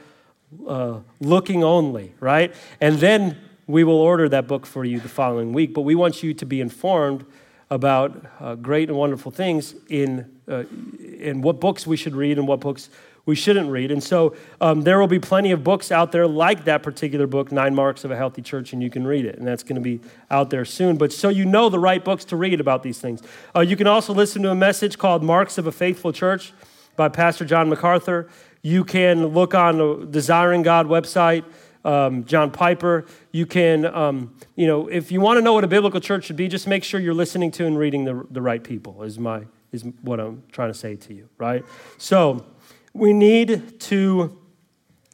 [0.67, 2.53] uh, looking only, right?
[2.81, 5.73] And then we will order that book for you the following week.
[5.73, 7.25] But we want you to be informed
[7.69, 10.65] about uh, great and wonderful things in, uh,
[10.99, 12.89] in what books we should read and what books
[13.25, 13.91] we shouldn't read.
[13.91, 17.51] And so um, there will be plenty of books out there like that particular book,
[17.51, 19.37] Nine Marks of a Healthy Church, and you can read it.
[19.37, 20.97] And that's going to be out there soon.
[20.97, 23.21] But so you know the right books to read about these things.
[23.55, 26.53] Uh, you can also listen to a message called Marks of a Faithful Church
[26.95, 28.29] by Pastor John MacArthur.
[28.61, 31.45] You can look on the Desiring God website
[31.85, 33.05] um, John Piper.
[33.31, 36.35] You can, um, you know, if you want to know what a biblical church should
[36.35, 39.43] be, just make sure you're listening to and reading the, the right people, is, my,
[39.71, 41.63] is what I'm trying to say to you, right?
[41.97, 42.45] So
[42.93, 44.37] we need to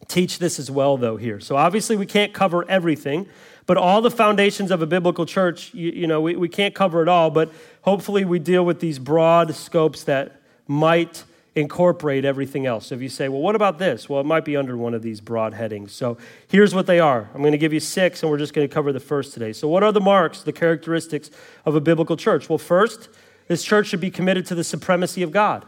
[0.07, 1.39] teach this as well, though, here.
[1.39, 3.27] So obviously, we can't cover everything,
[3.65, 7.01] but all the foundations of a biblical church, you, you know, we, we can't cover
[7.01, 7.51] it all, but
[7.83, 11.23] hopefully, we deal with these broad scopes that might
[11.55, 12.87] incorporate everything else.
[12.87, 14.07] So if you say, well, what about this?
[14.07, 15.91] Well, it might be under one of these broad headings.
[15.91, 16.17] So
[16.47, 17.29] here's what they are.
[17.33, 19.53] I'm going to give you six, and we're just going to cover the first today.
[19.53, 21.29] So, what are the marks, the characteristics
[21.65, 22.49] of a biblical church?
[22.49, 23.09] Well, first,
[23.47, 25.65] this church should be committed to the supremacy of God.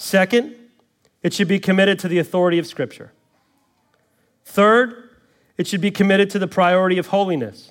[0.00, 0.56] Second,
[1.22, 3.12] it should be committed to the authority of Scripture.
[4.46, 5.10] Third,
[5.58, 7.70] it should be committed to the priority of holiness.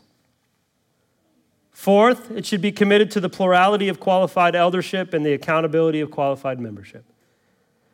[1.72, 6.12] Fourth, it should be committed to the plurality of qualified eldership and the accountability of
[6.12, 7.04] qualified membership.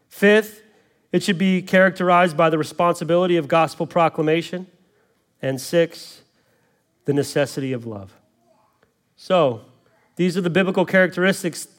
[0.09, 0.63] Fifth,
[1.13, 4.67] it should be characterized by the responsibility of gospel proclamation.
[5.41, 6.23] And six,
[7.05, 8.11] the necessity of love.
[9.15, 9.61] So,
[10.17, 11.69] these are the biblical characteristics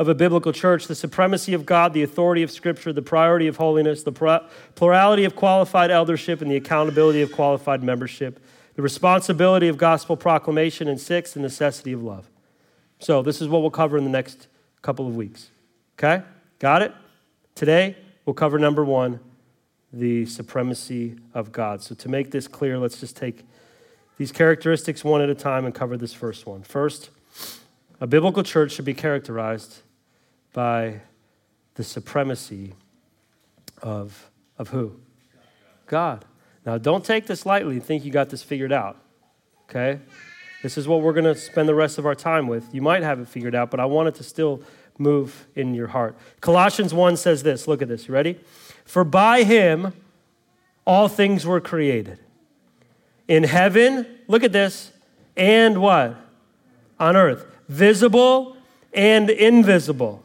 [0.00, 3.58] of a biblical church the supremacy of God, the authority of Scripture, the priority of
[3.58, 4.40] holiness, the
[4.74, 8.40] plurality of qualified eldership, and the accountability of qualified membership
[8.80, 12.30] the responsibility of gospel proclamation, and six, the necessity of love.
[12.98, 14.48] So, this is what we'll cover in the next
[14.80, 15.50] couple of weeks.
[15.98, 16.24] Okay?
[16.58, 16.94] Got it?
[17.54, 17.94] Today,
[18.24, 19.20] we'll cover number one,
[19.92, 21.82] the supremacy of God.
[21.82, 23.44] So, to make this clear, let's just take
[24.16, 26.62] these characteristics one at a time and cover this first one.
[26.62, 27.10] First,
[28.00, 29.82] a biblical church should be characterized
[30.52, 31.00] by
[31.74, 32.74] the supremacy
[33.82, 34.98] of, of who?
[35.86, 36.24] God.
[36.66, 38.96] Now, don't take this lightly and think you got this figured out,
[39.68, 40.00] okay?
[40.62, 42.74] This is what we're going to spend the rest of our time with.
[42.74, 44.62] You might have it figured out, but I want it to still
[44.98, 46.16] move in your heart.
[46.40, 48.06] Colossians 1 says this look at this.
[48.06, 48.38] You ready?
[48.84, 49.94] For by him
[50.84, 52.18] all things were created.
[53.26, 54.92] In heaven, look at this,
[55.36, 56.16] and what?
[56.98, 57.46] On earth.
[57.68, 58.56] Visible
[58.92, 60.24] and invisible.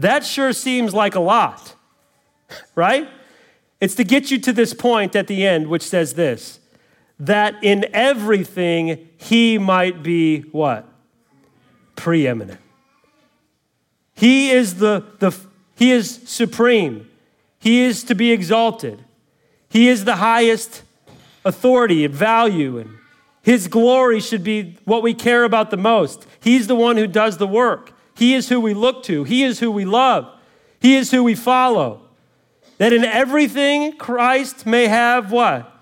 [0.00, 1.74] that sure seems like a lot,
[2.74, 3.08] right?
[3.80, 6.58] It's to get you to this point at the end, which says this
[7.18, 10.88] that in everything he might be what?
[11.94, 12.60] Preeminent.
[14.14, 15.36] He is the, the
[15.76, 17.08] he is supreme.
[17.58, 19.04] He is to be exalted.
[19.68, 20.82] He is the highest
[21.44, 22.96] authority and value and
[23.42, 26.26] his glory should be what we care about the most.
[26.40, 27.92] He's the one who does the work.
[28.20, 29.24] He is who we look to.
[29.24, 30.30] He is who we love.
[30.78, 32.02] He is who we follow.
[32.76, 35.74] That in everything Christ may have what?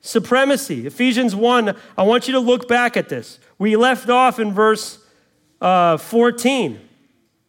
[0.00, 0.86] Supremacy.
[0.86, 3.40] Ephesians 1, I want you to look back at this.
[3.58, 5.04] We left off in verse
[5.60, 6.78] uh, 14.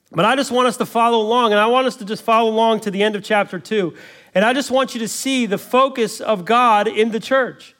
[0.09, 2.49] But I just want us to follow along, and I want us to just follow
[2.49, 3.95] along to the end of chapter 2.
[4.33, 7.75] And I just want you to see the focus of God in the church.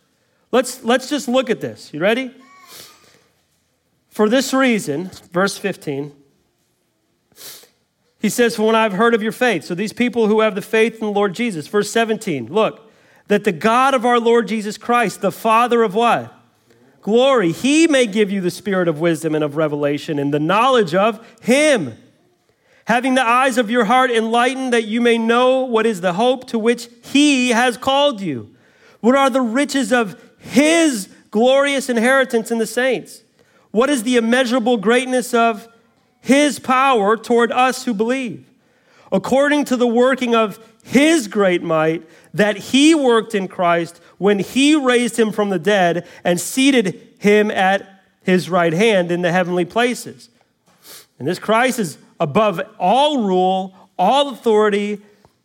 [0.51, 1.91] Let's, let's just look at this.
[1.91, 2.29] You ready?
[4.09, 6.13] For this reason, verse 15,
[8.23, 10.61] he says, For when I've heard of your faith, so these people who have the
[10.63, 11.67] faith in the Lord Jesus.
[11.67, 12.89] Verse 17, look,
[13.27, 16.33] that the God of our Lord Jesus Christ, the Father of what?
[17.01, 20.95] Glory, he may give you the spirit of wisdom and of revelation and the knowledge
[20.95, 21.97] of him
[22.85, 26.47] having the eyes of your heart enlightened that you may know what is the hope
[26.47, 28.53] to which he has called you.
[28.99, 33.23] What are the riches of his glorious inheritance in the saints?
[33.71, 35.67] What is the immeasurable greatness of
[36.23, 38.49] his power toward us who believe?
[39.11, 44.73] According to the working of his great might that he worked in Christ when he
[44.73, 49.65] raised him from the dead and seated him at his right hand in the heavenly
[49.65, 50.29] places.
[51.19, 55.01] And this Christ is above all rule, all authority,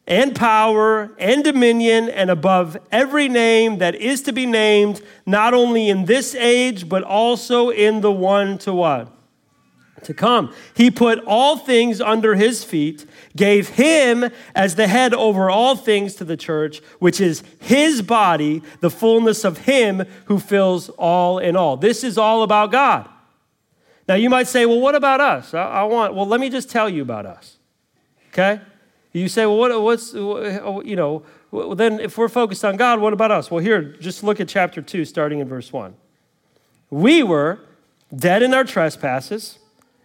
[0.07, 5.89] and power and dominion, and above every name that is to be named, not only
[5.89, 9.18] in this age, but also in the one to what?
[10.05, 10.55] To come.
[10.75, 13.05] He put all things under his feet,
[13.37, 18.63] gave him as the head over all things to the church, which is his body,
[18.81, 21.77] the fullness of him who fills all in all.
[21.77, 23.09] This is all about God.
[24.09, 25.53] Now, you might say, well, what about us?
[25.53, 27.59] I, I want, well, let me just tell you about us.
[28.33, 28.61] Okay?
[29.13, 33.13] You say, well, what, what's, you know, well, then if we're focused on God, what
[33.13, 33.51] about us?
[33.51, 35.95] Well, here, just look at chapter 2, starting in verse 1.
[36.91, 37.61] We were
[38.15, 39.58] dead in our trespasses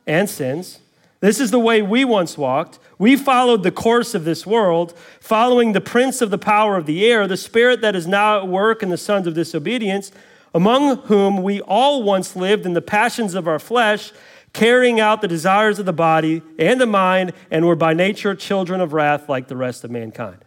[0.05, 0.79] and sins.
[1.19, 2.79] This is the way we once walked.
[2.97, 7.05] We followed the course of this world, following the prince of the power of the
[7.05, 10.11] air, the spirit that is now at work in the sons of disobedience
[10.53, 14.11] among whom we all once lived in the passions of our flesh,
[14.53, 18.79] carrying out the desires of the body and the mind, and were by nature children
[18.79, 20.37] of wrath like the rest of mankind.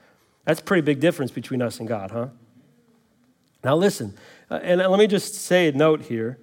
[0.44, 2.28] That's a pretty big difference between us and God, huh?
[3.64, 4.14] Now, listen,
[4.48, 6.38] uh, and let me just say a note here.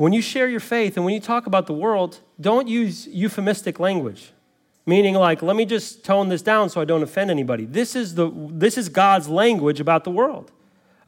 [0.00, 3.78] When you share your faith and when you talk about the world, don't use euphemistic
[3.78, 4.32] language
[4.86, 8.14] meaning like let me just tone this down so i don't offend anybody this is
[8.14, 10.50] the this is god's language about the world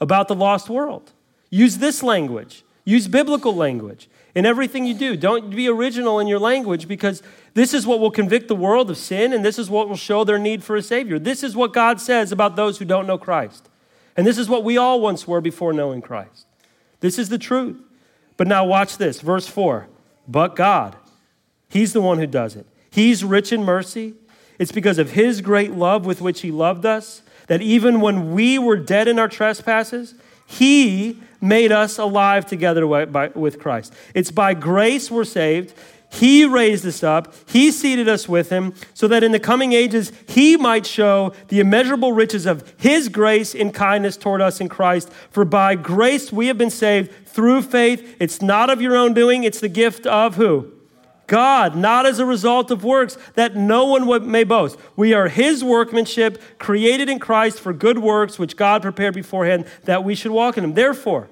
[0.03, 1.13] about the lost world.
[1.49, 5.17] Use this language, use biblical language in everything you do.
[5.17, 7.23] Don't be original in your language because
[7.55, 10.25] this is what will convict the world of sin and this is what will show
[10.25, 11.21] their need for a Savior.
[11.21, 13.69] This is what God says about those who don't know Christ.
[14.17, 16.47] And this is what we all once were before knowing Christ.
[16.99, 17.81] This is the truth.
[18.37, 19.89] But now watch this, verse 4.
[20.27, 20.97] But God,
[21.69, 22.67] He's the one who does it.
[22.91, 24.15] He's rich in mercy.
[24.59, 28.59] It's because of His great love with which He loved us that even when we
[28.59, 30.15] were dead in our trespasses,
[30.47, 33.93] He made us alive together with Christ.
[34.15, 35.75] It's by grace we're saved.
[36.13, 37.33] He raised us up.
[37.47, 41.59] He seated us with him so that in the coming ages he might show the
[41.59, 45.11] immeasurable riches of his grace and kindness toward us in Christ.
[45.31, 48.17] For by grace we have been saved through faith.
[48.21, 50.71] It's not of your own doing, it's the gift of who?
[51.29, 54.79] God, not as a result of works, that no one may boast.
[54.97, 60.05] We are His workmanship, created in Christ for good works, which God prepared beforehand that
[60.05, 60.75] we should walk in them.
[60.75, 61.29] Therefore,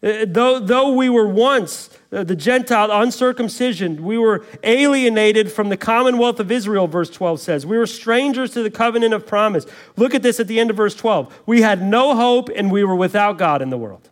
[0.00, 6.38] though, though we were once uh, the Gentile uncircumcision, we were alienated from the commonwealth
[6.40, 7.66] of Israel, verse 12 says.
[7.66, 9.66] We were strangers to the covenant of promise.
[9.96, 11.42] Look at this at the end of verse 12.
[11.46, 14.08] We had no hope and we were without God in the world.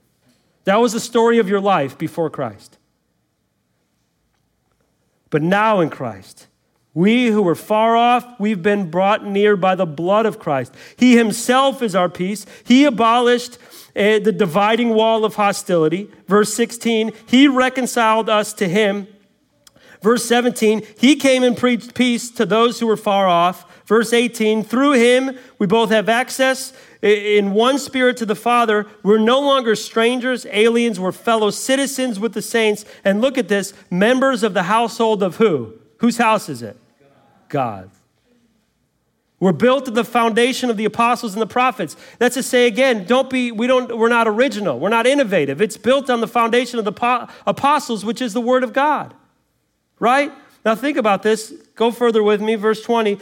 [0.65, 2.79] That was the story of your life before Christ.
[5.31, 6.49] But now in Christ,
[6.93, 10.75] we who were far off, we've been brought near by the blood of Christ.
[10.97, 12.47] He himself is our peace.
[12.65, 13.59] He abolished
[13.97, 16.11] uh, the dividing wall of hostility.
[16.27, 19.09] Verse 16, he reconciled us to him.
[20.03, 23.65] Verse 17, he came and preached peace to those who were far off.
[23.87, 26.73] Verse 18, through him we both have access
[27.03, 28.87] in one spirit to the Father.
[29.03, 31.01] We're no longer strangers, aliens.
[31.01, 32.85] We're fellow citizens with the saints.
[33.05, 35.75] And look at this members of the household of who?
[35.99, 36.77] Whose house is it?
[37.49, 37.91] God.
[39.39, 41.95] We're built to the foundation of the apostles and the prophets.
[42.19, 44.79] That's to say again, don't be, we don't, we're not original.
[44.79, 45.61] We're not innovative.
[45.61, 49.13] It's built on the foundation of the apostles, which is the word of God.
[49.99, 50.33] Right?
[50.65, 51.53] Now think about this.
[51.75, 53.19] Go further with me, verse 20.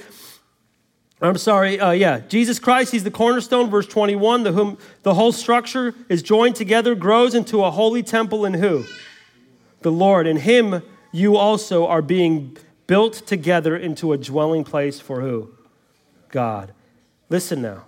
[1.20, 5.32] I'm sorry, uh, yeah, Jesus Christ, he's the cornerstone, verse 21, the, whom the whole
[5.32, 8.84] structure is joined together, grows into a holy temple in who?
[9.80, 10.26] The Lord.
[10.26, 12.56] In him you also are being
[12.86, 15.50] built together into a dwelling place for who?
[16.34, 16.72] God.
[17.30, 17.84] Listen now.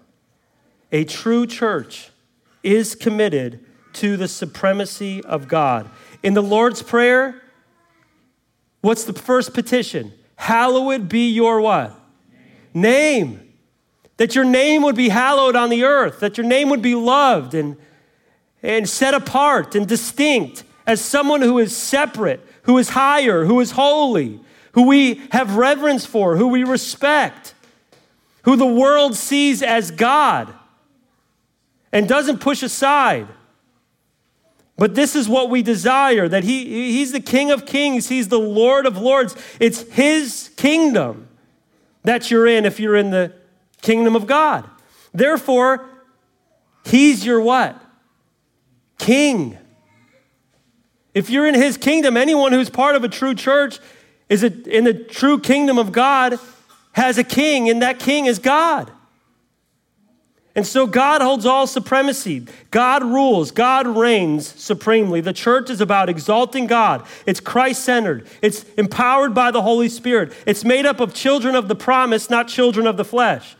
[0.92, 2.10] A true church
[2.62, 3.58] is committed
[3.94, 5.90] to the supremacy of God.
[6.22, 7.42] In the Lord's Prayer,
[8.82, 10.12] what's the first petition?
[10.36, 11.92] Hallowed be your what?
[12.72, 13.30] Name.
[13.30, 13.52] name.
[14.18, 17.52] That your name would be hallowed on the earth, that your name would be loved
[17.52, 17.76] and,
[18.62, 23.72] and set apart and distinct as someone who is separate, who is higher, who is
[23.72, 24.38] holy,
[24.72, 27.54] who we have reverence for, who we respect,
[28.46, 30.54] who the world sees as God
[31.90, 33.26] and doesn't push aside.
[34.76, 38.38] But this is what we desire that he, He's the King of Kings, He's the
[38.38, 39.34] Lord of Lords.
[39.58, 41.26] It's His kingdom
[42.04, 43.32] that you're in if you're in the
[43.82, 44.64] kingdom of God.
[45.12, 45.84] Therefore,
[46.84, 47.82] He's your what?
[48.96, 49.58] King.
[51.14, 53.80] If you're in His kingdom, anyone who's part of a true church
[54.28, 56.38] is in the true kingdom of God
[56.96, 58.90] has a king, and that king is God.
[60.54, 62.46] And so God holds all supremacy.
[62.70, 63.50] God rules.
[63.50, 65.20] God reigns supremely.
[65.20, 67.06] The church is about exalting God.
[67.26, 68.26] It's Christ centered.
[68.40, 70.32] It's empowered by the Holy Spirit.
[70.46, 73.54] It's made up of children of the promise, not children of the flesh,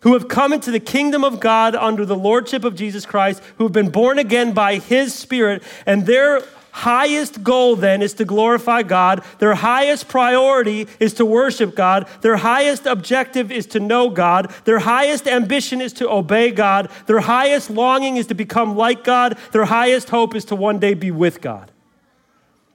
[0.00, 3.64] who have come into the kingdom of God under the lordship of Jesus Christ, who
[3.64, 8.82] have been born again by his Spirit, and their highest goal then is to glorify
[8.82, 9.24] God.
[9.38, 12.08] Their highest priority is to worship God.
[12.20, 14.52] Their highest objective is to know God.
[14.64, 16.90] Their highest ambition is to obey God.
[17.06, 19.38] Their highest longing is to become like God.
[19.52, 21.70] Their highest hope is to one day be with God.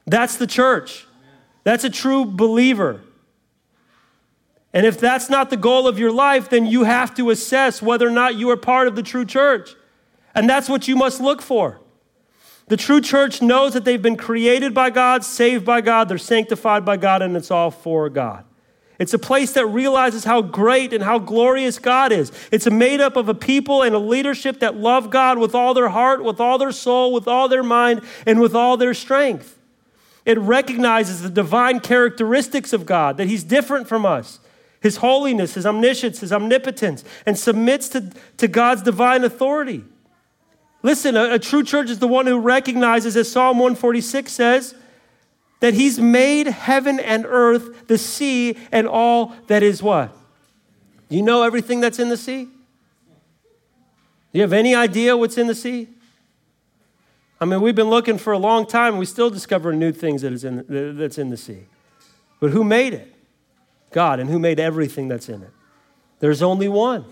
[0.05, 1.07] That's the church.
[1.63, 3.01] That's a true believer.
[4.73, 8.05] And if that's not the goal of your life, then you have to assess whether
[8.05, 9.73] or not you are part of the true church.
[10.35, 11.79] And that's what you must look for.
[12.67, 16.83] The true church knows that they've been created by God, saved by God, they're sanctified
[16.83, 18.43] by God, and it's all for God.
[18.97, 22.31] It's a place that realizes how great and how glorious God is.
[22.51, 25.89] It's made up of a people and a leadership that love God with all their
[25.89, 29.59] heart, with all their soul, with all their mind, and with all their strength.
[30.25, 34.39] It recognizes the divine characteristics of God, that He's different from us,
[34.79, 39.83] His holiness, His omniscience, His omnipotence, and submits to, to God's divine authority.
[40.85, 44.75] Listen, a, a true church is the one who recognizes, as Psalm 146 says,
[45.59, 50.15] that he's made heaven and earth, the sea, and all that is what?
[51.09, 52.43] You know everything that's in the sea?
[52.43, 52.51] Do
[54.33, 55.87] you have any idea what's in the sea?
[57.41, 60.33] I mean, we've been looking for a long time, we still discover new things that
[60.33, 61.65] is in, that's in the sea.
[62.39, 63.11] But who made it?
[63.89, 64.19] God.
[64.19, 65.51] And who made everything that's in it?
[66.19, 67.05] There's only one.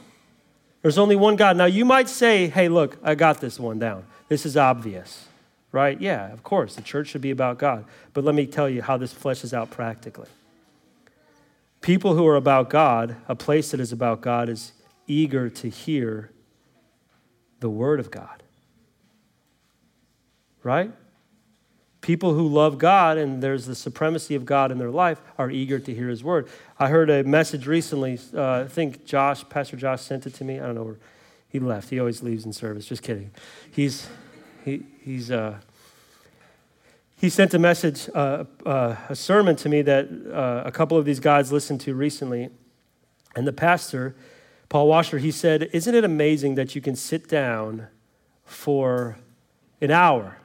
[0.84, 1.58] There's only one God.
[1.58, 4.04] Now, you might say, hey, look, I got this one down.
[4.28, 5.28] This is obvious,
[5.72, 6.00] right?
[6.00, 7.86] Yeah, of course, the church should be about God.
[8.14, 10.28] But let me tell you how this fleshes out practically.
[11.80, 14.74] People who are about God, a place that is about God, is
[15.08, 16.32] eager to hear
[17.62, 18.44] the word of God,
[20.64, 20.92] right?
[22.04, 25.80] People who love God and there's the supremacy of God in their life are eager
[25.80, 26.48] to hear his word.
[26.78, 28.20] I heard a message recently.
[28.34, 30.60] Uh, I think Josh, Pastor Josh, sent it to me.
[30.60, 31.00] I don't know where
[31.48, 31.90] he left.
[31.90, 32.86] He always leaves in service.
[32.86, 33.32] Just kidding.
[33.72, 34.08] He's,
[34.66, 35.60] he, he's, uh,
[37.16, 41.06] he sent a message, uh, uh, a sermon to me that uh, a couple of
[41.06, 42.50] these guys listened to recently.
[43.34, 44.14] And the pastor,
[44.68, 47.88] Paul Washer, he said, Isn't it amazing that you can sit down
[48.44, 49.18] for
[49.80, 50.38] an hour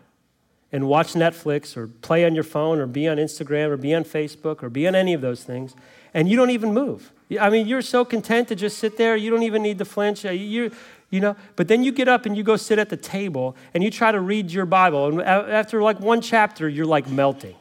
[0.71, 4.05] and watch Netflix or play on your phone or be on Instagram or be on
[4.05, 5.75] Facebook or be on any of those things,
[6.13, 7.13] and you don't even move.
[7.41, 10.25] I mean, you're so content to just sit there, you don't even need to flinch.
[10.25, 10.71] Uh, you,
[11.11, 13.83] you know, but then you get up and you go sit at the table and
[13.83, 17.57] you try to read your Bible, and after like one chapter, you're like melting.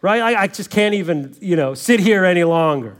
[0.00, 0.20] Right?
[0.20, 2.96] I, I just can't even, you know, sit here any longer.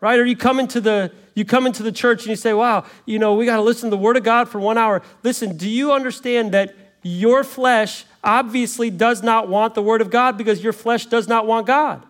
[0.00, 0.18] Right?
[0.18, 3.18] Or you come into the you come into the church and you say, "Wow, you
[3.18, 5.68] know, we got to listen to the Word of God for one hour." Listen, do
[5.68, 6.74] you understand that
[7.06, 11.46] your flesh obviously does not want the Word of God because your flesh does not
[11.46, 12.04] want God.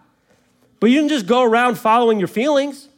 [0.80, 2.88] But you don't just go around following your feelings.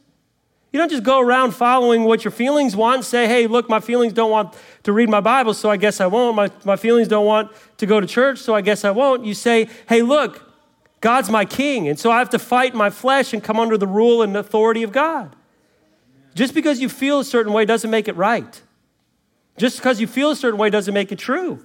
[0.72, 4.12] You don't just go around following what your feelings want say, hey, look, my feelings
[4.12, 6.36] don't want to read my Bible, so I guess I won't.
[6.36, 9.24] My, my feelings don't want to go to church, so I guess I won't.
[9.24, 10.44] You say, hey, look,
[11.00, 13.86] God's my king, and so I have to fight my flesh and come under the
[13.86, 15.34] rule and authority of God.
[16.34, 18.62] Just because you feel a certain way doesn't make it right.
[19.56, 21.64] Just because you feel a certain way doesn't make it true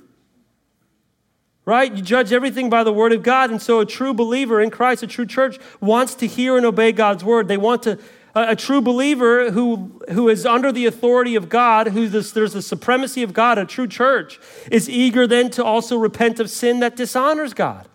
[1.66, 1.94] right?
[1.94, 3.50] You judge everything by the word of God.
[3.50, 6.92] And so a true believer in Christ, a true church, wants to hear and obey
[6.92, 7.48] God's word.
[7.48, 7.98] They want to,
[8.36, 12.54] a, a true believer who, who is under the authority of God, who this, there's
[12.54, 14.40] the supremacy of God, a true church,
[14.72, 17.88] is eager then to also repent of sin that dishonors God.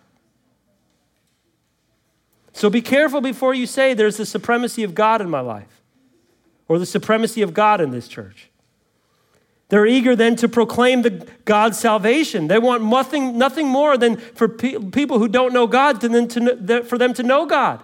[2.53, 5.81] So be careful before you say there's the supremacy of God in my life
[6.67, 8.48] or the supremacy of God in this church.
[9.69, 12.47] They're eager then to proclaim the God's salvation.
[12.47, 16.97] They want nothing, nothing more than for pe- people who don't know God to, for
[16.97, 17.81] them to know God.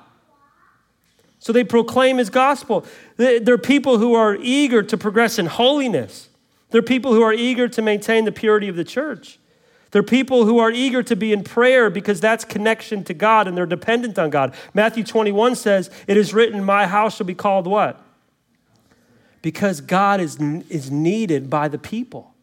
[1.37, 2.85] So they proclaim his gospel.
[3.17, 6.29] They're people who are eager to progress in holiness.
[6.71, 9.37] They're people who are eager to maintain the purity of the church.
[9.91, 13.55] They're people who are eager to be in prayer because that's connection to God and
[13.55, 14.55] they're dependent on God.
[14.73, 18.04] Matthew 21 says, It is written, My house shall be called what?
[19.45, 20.37] Because God is,
[20.69, 22.33] is needed by the people.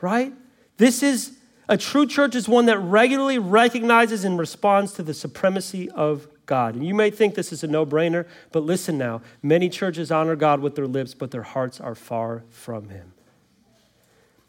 [0.00, 0.32] Right?
[0.76, 1.36] This is
[1.68, 6.76] a true church is one that regularly recognizes and responds to the supremacy of God.
[6.76, 9.20] And you may think this is a no brainer, but listen now.
[9.42, 13.14] Many churches honor God with their lips, but their hearts are far from Him.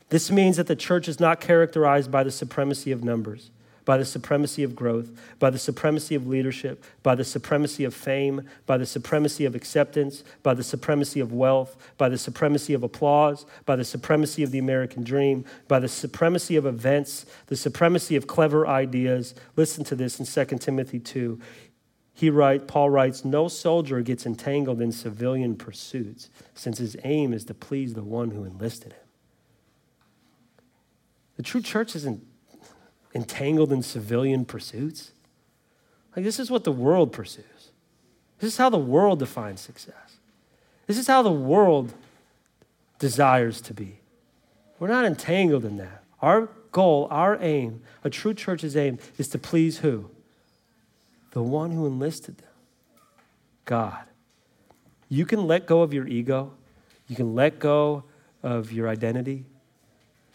[0.09, 3.49] This means that the church is not characterized by the supremacy of numbers,
[3.89, 5.09] by the supremacy of growth,
[5.39, 10.23] by the supremacy of leadership, by the supremacy of fame, by the supremacy of acceptance,
[10.43, 14.59] by the supremacy of wealth, by the supremacy of applause, by the supremacy of the
[14.59, 19.33] American dream, by the supremacy of events, the supremacy of clever ideas.
[19.55, 21.39] Listen to this in 2 Timothy 2.
[22.13, 27.43] He write, Paul writes, No soldier gets entangled in civilian pursuits, since his aim is
[27.45, 29.07] to please the one who enlisted him.
[31.37, 32.28] The true church isn't
[33.13, 35.11] entangled in civilian pursuits.
[36.15, 37.71] Like, this is what the world pursues.
[38.39, 40.17] This is how the world defines success.
[40.87, 41.93] This is how the world
[42.97, 43.99] desires to be.
[44.79, 46.03] We're not entangled in that.
[46.21, 50.09] Our goal, our aim, a true church's aim, is to please who?
[51.31, 52.47] The one who enlisted them
[53.65, 54.03] God.
[55.09, 56.53] You can let go of your ego,
[57.07, 58.03] you can let go
[58.41, 59.45] of your identity,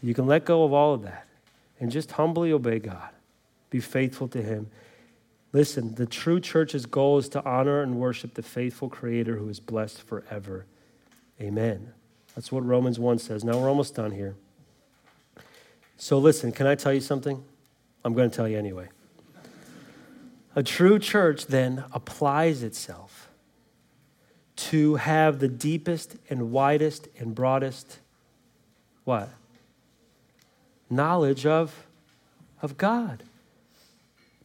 [0.03, 1.27] you can let go of all of that
[1.81, 3.11] and just humbly obey God.
[3.71, 4.71] Be faithful to Him.
[5.53, 9.61] Listen, the true church's goal is to honor and worship the faithful Creator who is
[9.61, 10.67] blessed forever.
[11.41, 11.93] Amen.
[12.35, 13.45] That's what Romans 1 says.
[13.45, 14.35] Now we're almost done here.
[15.97, 17.45] So listen, can I tell you something?
[18.05, 18.89] I'm going to tell you anyway.
[20.57, 23.29] A true church then applies itself
[24.57, 28.01] to have the deepest and widest and broadest
[29.05, 29.29] what?
[30.95, 31.87] Knowledge of,
[32.63, 33.23] of God.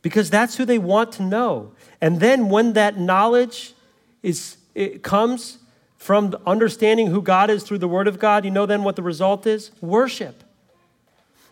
[0.02, 1.74] Because that's who they want to know.
[2.00, 3.74] And then when that knowledge
[4.24, 5.58] is, it comes
[5.98, 9.04] from understanding who God is through the Word of God, you know then what the
[9.04, 9.72] result is?
[9.82, 10.44] Worship.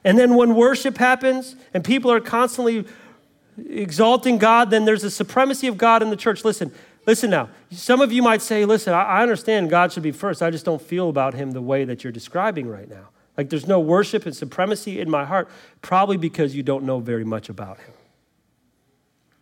[0.03, 2.85] And then when worship happens and people are constantly
[3.69, 6.45] exalting God, then there's a supremacy of God in the church.
[6.45, 6.71] Listen,
[7.05, 7.49] listen now.
[7.71, 10.41] Some of you might say, listen, I understand God should be first.
[10.41, 13.09] I just don't feel about him the way that you're describing right now.
[13.37, 15.47] Like there's no worship and supremacy in my heart,
[15.81, 17.93] probably because you don't know very much about him.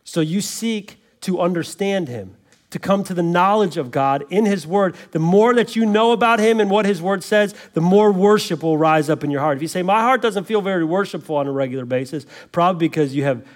[0.03, 2.35] So you seek to understand him,
[2.69, 4.95] to come to the knowledge of God in his word.
[5.11, 8.61] The more that you know about him and what his word says, the more worship
[8.61, 9.57] will rise up in your heart.
[9.57, 13.15] If you say, My heart doesn't feel very worshipful on a regular basis, probably because
[13.15, 13.47] you have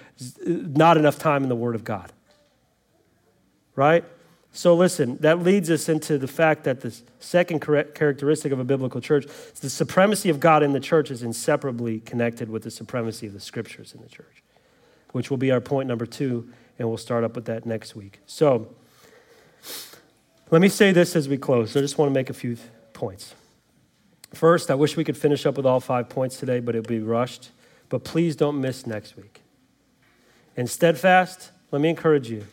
[0.46, 2.10] not enough time in the word of God.
[3.76, 4.04] Right?
[4.52, 9.00] So, listen, that leads us into the fact that the second characteristic of a biblical
[9.00, 13.28] church is the supremacy of God in the church is inseparably connected with the supremacy
[13.28, 14.42] of the scriptures in the church,
[15.12, 18.18] which will be our point number two, and we'll start up with that next week.
[18.26, 18.74] So,
[20.50, 21.76] let me say this as we close.
[21.76, 22.56] I just want to make a few
[22.92, 23.36] points.
[24.34, 27.00] First, I wish we could finish up with all five points today, but it'll be
[27.00, 27.50] rushed.
[27.88, 29.42] But please don't miss next week.
[30.56, 32.46] And steadfast, let me encourage you.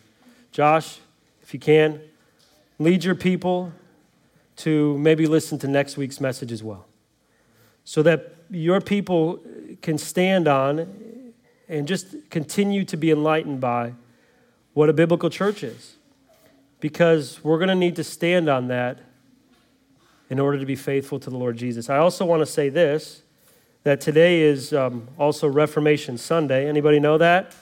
[0.52, 1.00] Josh,
[1.48, 2.02] if you can,
[2.78, 3.72] lead your people
[4.58, 6.86] to maybe listen to next week's message as well.
[7.86, 9.40] So that your people
[9.82, 11.34] can stand on
[11.70, 13.94] and just continue to be enlightened by
[14.74, 15.96] what a biblical church is.
[16.82, 19.00] Because we're going to need to stand on that
[20.30, 21.90] in order to be faithful to the Lord Jesus.
[21.90, 23.22] I also want to say this
[23.84, 26.68] that today is um, also Reformation Sunday.
[26.68, 27.56] Anybody know that?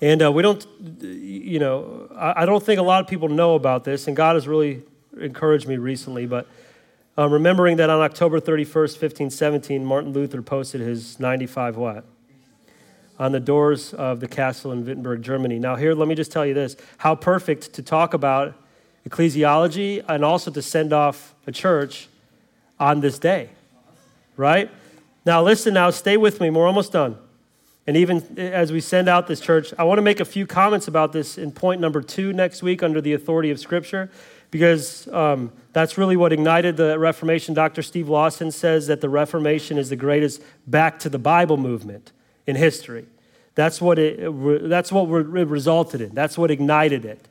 [0.00, 0.66] And uh, we don't,
[1.00, 4.36] you know, I, I, don't think a lot of people know about this, and God
[4.36, 4.82] has really
[5.18, 6.26] encouraged me recently.
[6.26, 6.46] But
[7.16, 12.04] uh, remembering that on October 31st, 1517, Martin Luther posted his 95 what?
[13.18, 15.58] On the doors of the castle in Wittenberg, Germany.
[15.58, 18.54] Now, here, let me just tell you this how perfect to talk about
[19.08, 22.08] ecclesiology and also to send off a church
[22.78, 23.48] on this day,
[24.36, 24.70] right?
[25.24, 26.50] Now, listen, now, stay with me.
[26.50, 27.16] We're almost done.
[27.86, 30.88] And even as we send out this church, I want to make a few comments
[30.88, 34.10] about this in point number two next week under the authority of Scripture,
[34.50, 37.54] because um, that's really what ignited the Reformation.
[37.54, 37.82] Dr.
[37.82, 42.10] Steve Lawson says that the Reformation is the greatest back to the Bible movement
[42.46, 43.06] in history.
[43.54, 44.18] That's what it,
[44.68, 46.14] that's what it resulted in.
[46.14, 47.28] That's what ignited it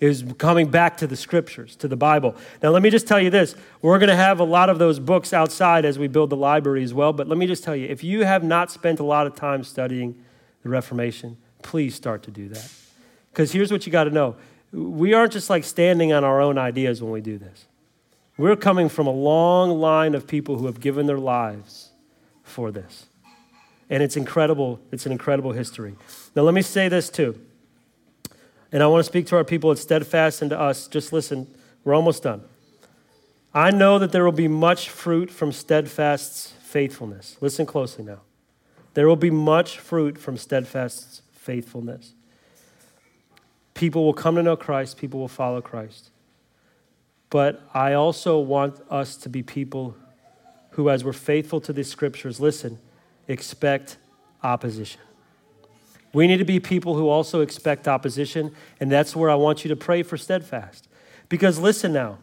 [0.00, 2.34] is coming back to the scriptures, to the Bible.
[2.62, 3.54] Now, let me just tell you this.
[3.82, 6.82] We're going to have a lot of those books outside as we build the library
[6.82, 7.12] as well.
[7.12, 9.62] But let me just tell you if you have not spent a lot of time
[9.62, 10.22] studying
[10.62, 12.72] the Reformation, please start to do that.
[13.30, 14.36] Because here's what you got to know
[14.72, 17.66] we aren't just like standing on our own ideas when we do this.
[18.38, 21.90] We're coming from a long line of people who have given their lives
[22.42, 23.06] for this.
[23.90, 24.80] And it's incredible.
[24.92, 25.96] It's an incredible history.
[26.34, 27.38] Now, let me say this too.
[28.72, 30.86] And I want to speak to our people at Steadfast and to us.
[30.86, 31.52] Just listen,
[31.84, 32.42] we're almost done.
[33.52, 37.36] I know that there will be much fruit from Steadfast's faithfulness.
[37.40, 38.20] Listen closely now.
[38.94, 42.12] There will be much fruit from Steadfast's faithfulness.
[43.74, 46.10] People will come to know Christ, people will follow Christ.
[47.28, 49.96] But I also want us to be people
[50.70, 52.78] who, as we're faithful to the scriptures, listen,
[53.26, 53.96] expect
[54.42, 55.00] opposition.
[56.12, 59.68] We need to be people who also expect opposition, and that's where I want you
[59.68, 60.88] to pray for steadfast.
[61.28, 62.18] Because listen now,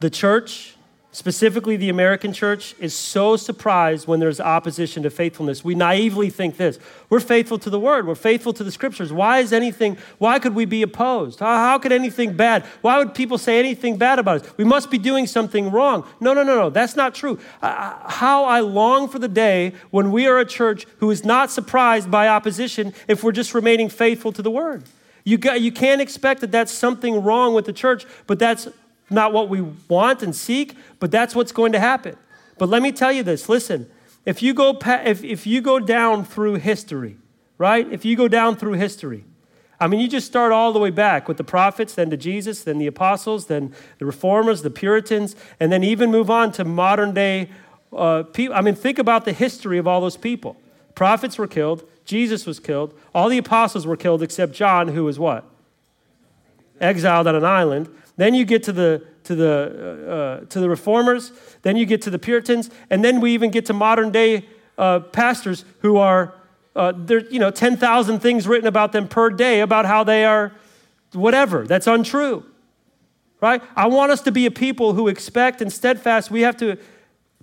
[0.00, 0.76] the church,
[1.14, 5.64] specifically the American church, is so surprised when there's opposition to faithfulness.
[5.64, 9.12] We naively think this we're faithful to the word, we're faithful to the scriptures.
[9.12, 11.38] Why is anything, why could we be opposed?
[11.38, 14.52] How, how could anything bad, why would people say anything bad about us?
[14.56, 16.04] We must be doing something wrong.
[16.18, 17.38] No, no, no, no, that's not true.
[17.62, 21.48] Uh, how I long for the day when we are a church who is not
[21.48, 24.82] surprised by opposition if we're just remaining faithful to the word.
[25.22, 28.68] You, got, you can't expect that that's something wrong with the church, but that's
[29.10, 32.16] not what we want and seek, but that's what's going to happen.
[32.58, 33.90] But let me tell you this listen,
[34.24, 37.16] if you go, if, if you go down through history,
[37.58, 37.90] right?
[37.92, 39.24] If you go down through history,
[39.80, 42.62] I mean, you just start all the way back with the prophets, then to Jesus,
[42.62, 47.12] then the apostles, then the reformers, the Puritans, and then even move on to modern
[47.12, 47.50] day
[47.92, 48.56] uh, people.
[48.56, 50.56] I mean, think about the history of all those people.
[50.94, 55.18] Prophets were killed, Jesus was killed, all the apostles were killed except John, who was
[55.18, 55.44] what?
[56.80, 57.88] Exiled on an island.
[58.16, 61.32] Then you get to the, to the, uh, uh, to the reformers.
[61.62, 62.70] Then you get to the Puritans.
[62.90, 64.46] And then we even get to modern day
[64.78, 66.34] uh, pastors who are,
[66.76, 70.52] uh, there, you know, 10,000 things written about them per day about how they are
[71.12, 71.66] whatever.
[71.66, 72.44] That's untrue.
[73.40, 73.62] Right?
[73.76, 76.30] I want us to be a people who expect and steadfast.
[76.30, 76.78] We have to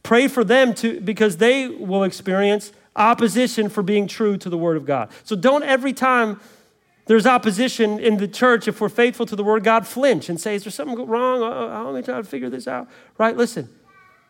[0.03, 4.78] pray for them to, because they will experience opposition for being true to the Word
[4.78, 5.09] of God.
[5.24, 6.39] So don't every time
[7.12, 10.55] there's opposition in the church, if we're faithful to the word God, flinch and say,
[10.55, 11.41] Is there something wrong?
[11.41, 12.88] How am I trying to figure this out?
[13.18, 13.36] Right?
[13.36, 13.68] Listen,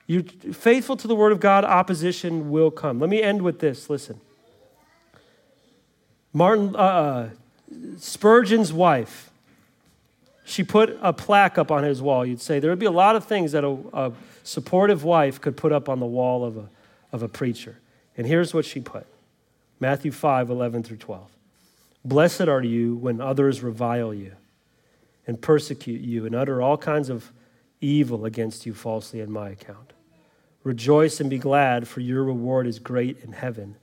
[0.08, 3.00] you're faithful to the word of God, opposition will come.
[3.00, 3.88] Let me end with this.
[3.88, 4.20] Listen.
[6.34, 7.30] Martin, uh, uh,
[8.00, 9.30] Spurgeon's wife,
[10.44, 12.26] she put a plaque up on his wall.
[12.26, 14.12] You'd say there would be a lot of things that a, a
[14.42, 16.68] supportive wife could put up on the wall of a,
[17.12, 17.78] of a preacher.
[18.18, 19.06] And here's what she put
[19.80, 21.30] Matthew 5 11 through 12.
[22.04, 24.34] Blessed are you when others revile you
[25.28, 27.32] and persecute you and utter all kinds of
[27.80, 29.94] evil against you falsely on my account.
[30.64, 33.76] Rejoice and be glad, for your reward is great in heaven.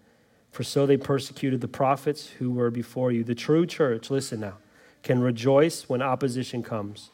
[0.50, 3.24] For so they persecuted the prophets who were before you.
[3.24, 4.58] The true church, listen now,
[5.02, 7.10] can rejoice when opposition comes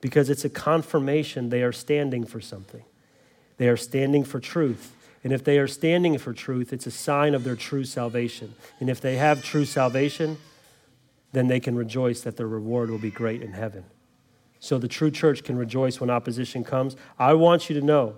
[0.00, 2.84] because it's a confirmation they are standing for something.
[3.56, 4.94] They are standing for truth.
[5.24, 8.54] And if they are standing for truth, it's a sign of their true salvation.
[8.80, 10.38] And if they have true salvation,
[11.32, 13.84] then they can rejoice that their reward will be great in heaven.
[14.60, 16.96] So the true church can rejoice when opposition comes.
[17.18, 18.16] I want you to know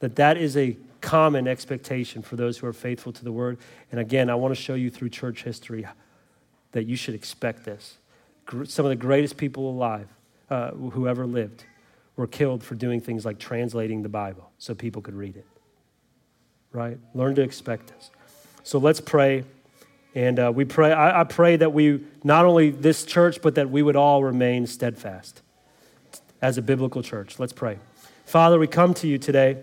[0.00, 3.58] that that is a common expectation for those who are faithful to the word.
[3.90, 5.86] And again, I want to show you through church history
[6.72, 7.98] that you should expect this.
[8.64, 10.08] Some of the greatest people alive,
[10.50, 11.64] uh, who ever lived,
[12.16, 15.46] were killed for doing things like translating the Bible so people could read it
[16.74, 16.98] right?
[17.14, 18.10] Learn to expect this.
[18.64, 19.44] So let's pray.
[20.14, 23.70] And uh, we pray, I, I pray that we, not only this church, but that
[23.70, 25.42] we would all remain steadfast
[26.42, 27.38] as a biblical church.
[27.38, 27.78] Let's pray.
[28.26, 29.62] Father, we come to you today,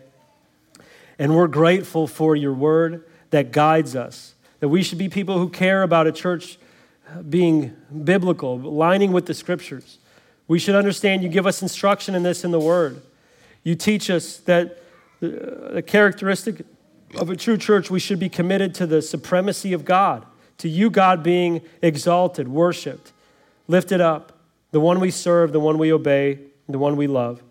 [1.19, 5.49] and we're grateful for your word that guides us, that we should be people who
[5.49, 6.57] care about a church
[7.29, 9.99] being biblical, lining with the scriptures.
[10.47, 13.01] We should understand you give us instruction in this in the word.
[13.63, 14.81] You teach us that
[15.19, 16.65] the characteristic
[17.15, 20.25] of a true church, we should be committed to the supremacy of God,
[20.59, 23.11] to you, God, being exalted, worshiped,
[23.67, 24.37] lifted up,
[24.71, 27.41] the one we serve, the one we obey, the one we love.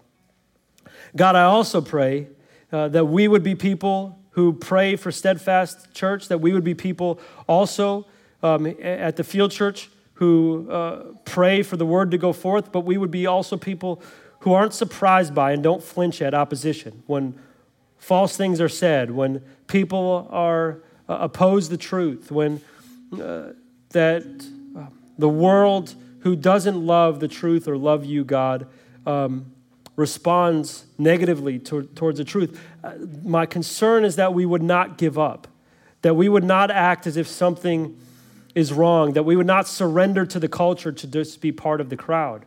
[1.16, 2.28] God, I also pray
[2.72, 6.74] uh, that we would be people who pray for steadfast church, that we would be
[6.74, 8.06] people also
[8.42, 12.80] um, at the field church who uh, pray for the word to go forth, but
[12.80, 14.00] we would be also people
[14.40, 17.38] who aren't surprised by and don't flinch at opposition when
[18.00, 22.60] false things are said, when people are uh, oppose the truth, when
[23.12, 23.50] uh,
[23.90, 24.24] that
[24.76, 24.86] uh,
[25.18, 28.66] the world who doesn't love the truth or love you, God,
[29.06, 29.52] um,
[29.96, 32.60] responds negatively to, towards the truth.
[32.82, 32.92] Uh,
[33.22, 35.46] my concern is that we would not give up,
[36.02, 37.96] that we would not act as if something
[38.54, 41.90] is wrong, that we would not surrender to the culture to just be part of
[41.90, 42.44] the crowd,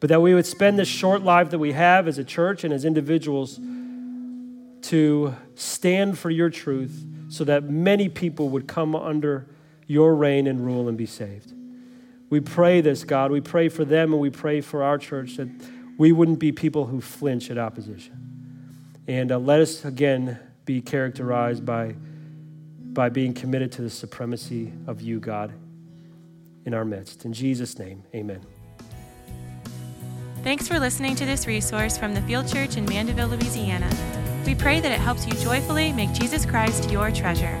[0.00, 2.72] but that we would spend this short life that we have as a church and
[2.72, 3.60] as individuals
[4.86, 9.46] to stand for your truth so that many people would come under
[9.86, 11.52] your reign and rule and be saved.
[12.30, 13.30] We pray this, God.
[13.30, 15.48] We pray for them and we pray for our church that
[15.98, 19.02] we wouldn't be people who flinch at opposition.
[19.08, 21.94] And uh, let us again be characterized by,
[22.80, 25.52] by being committed to the supremacy of you, God,
[26.64, 27.24] in our midst.
[27.24, 28.40] In Jesus' name, amen.
[30.42, 33.90] Thanks for listening to this resource from the Field Church in Mandeville, Louisiana.
[34.46, 37.58] We pray that it helps you joyfully make Jesus Christ your treasure.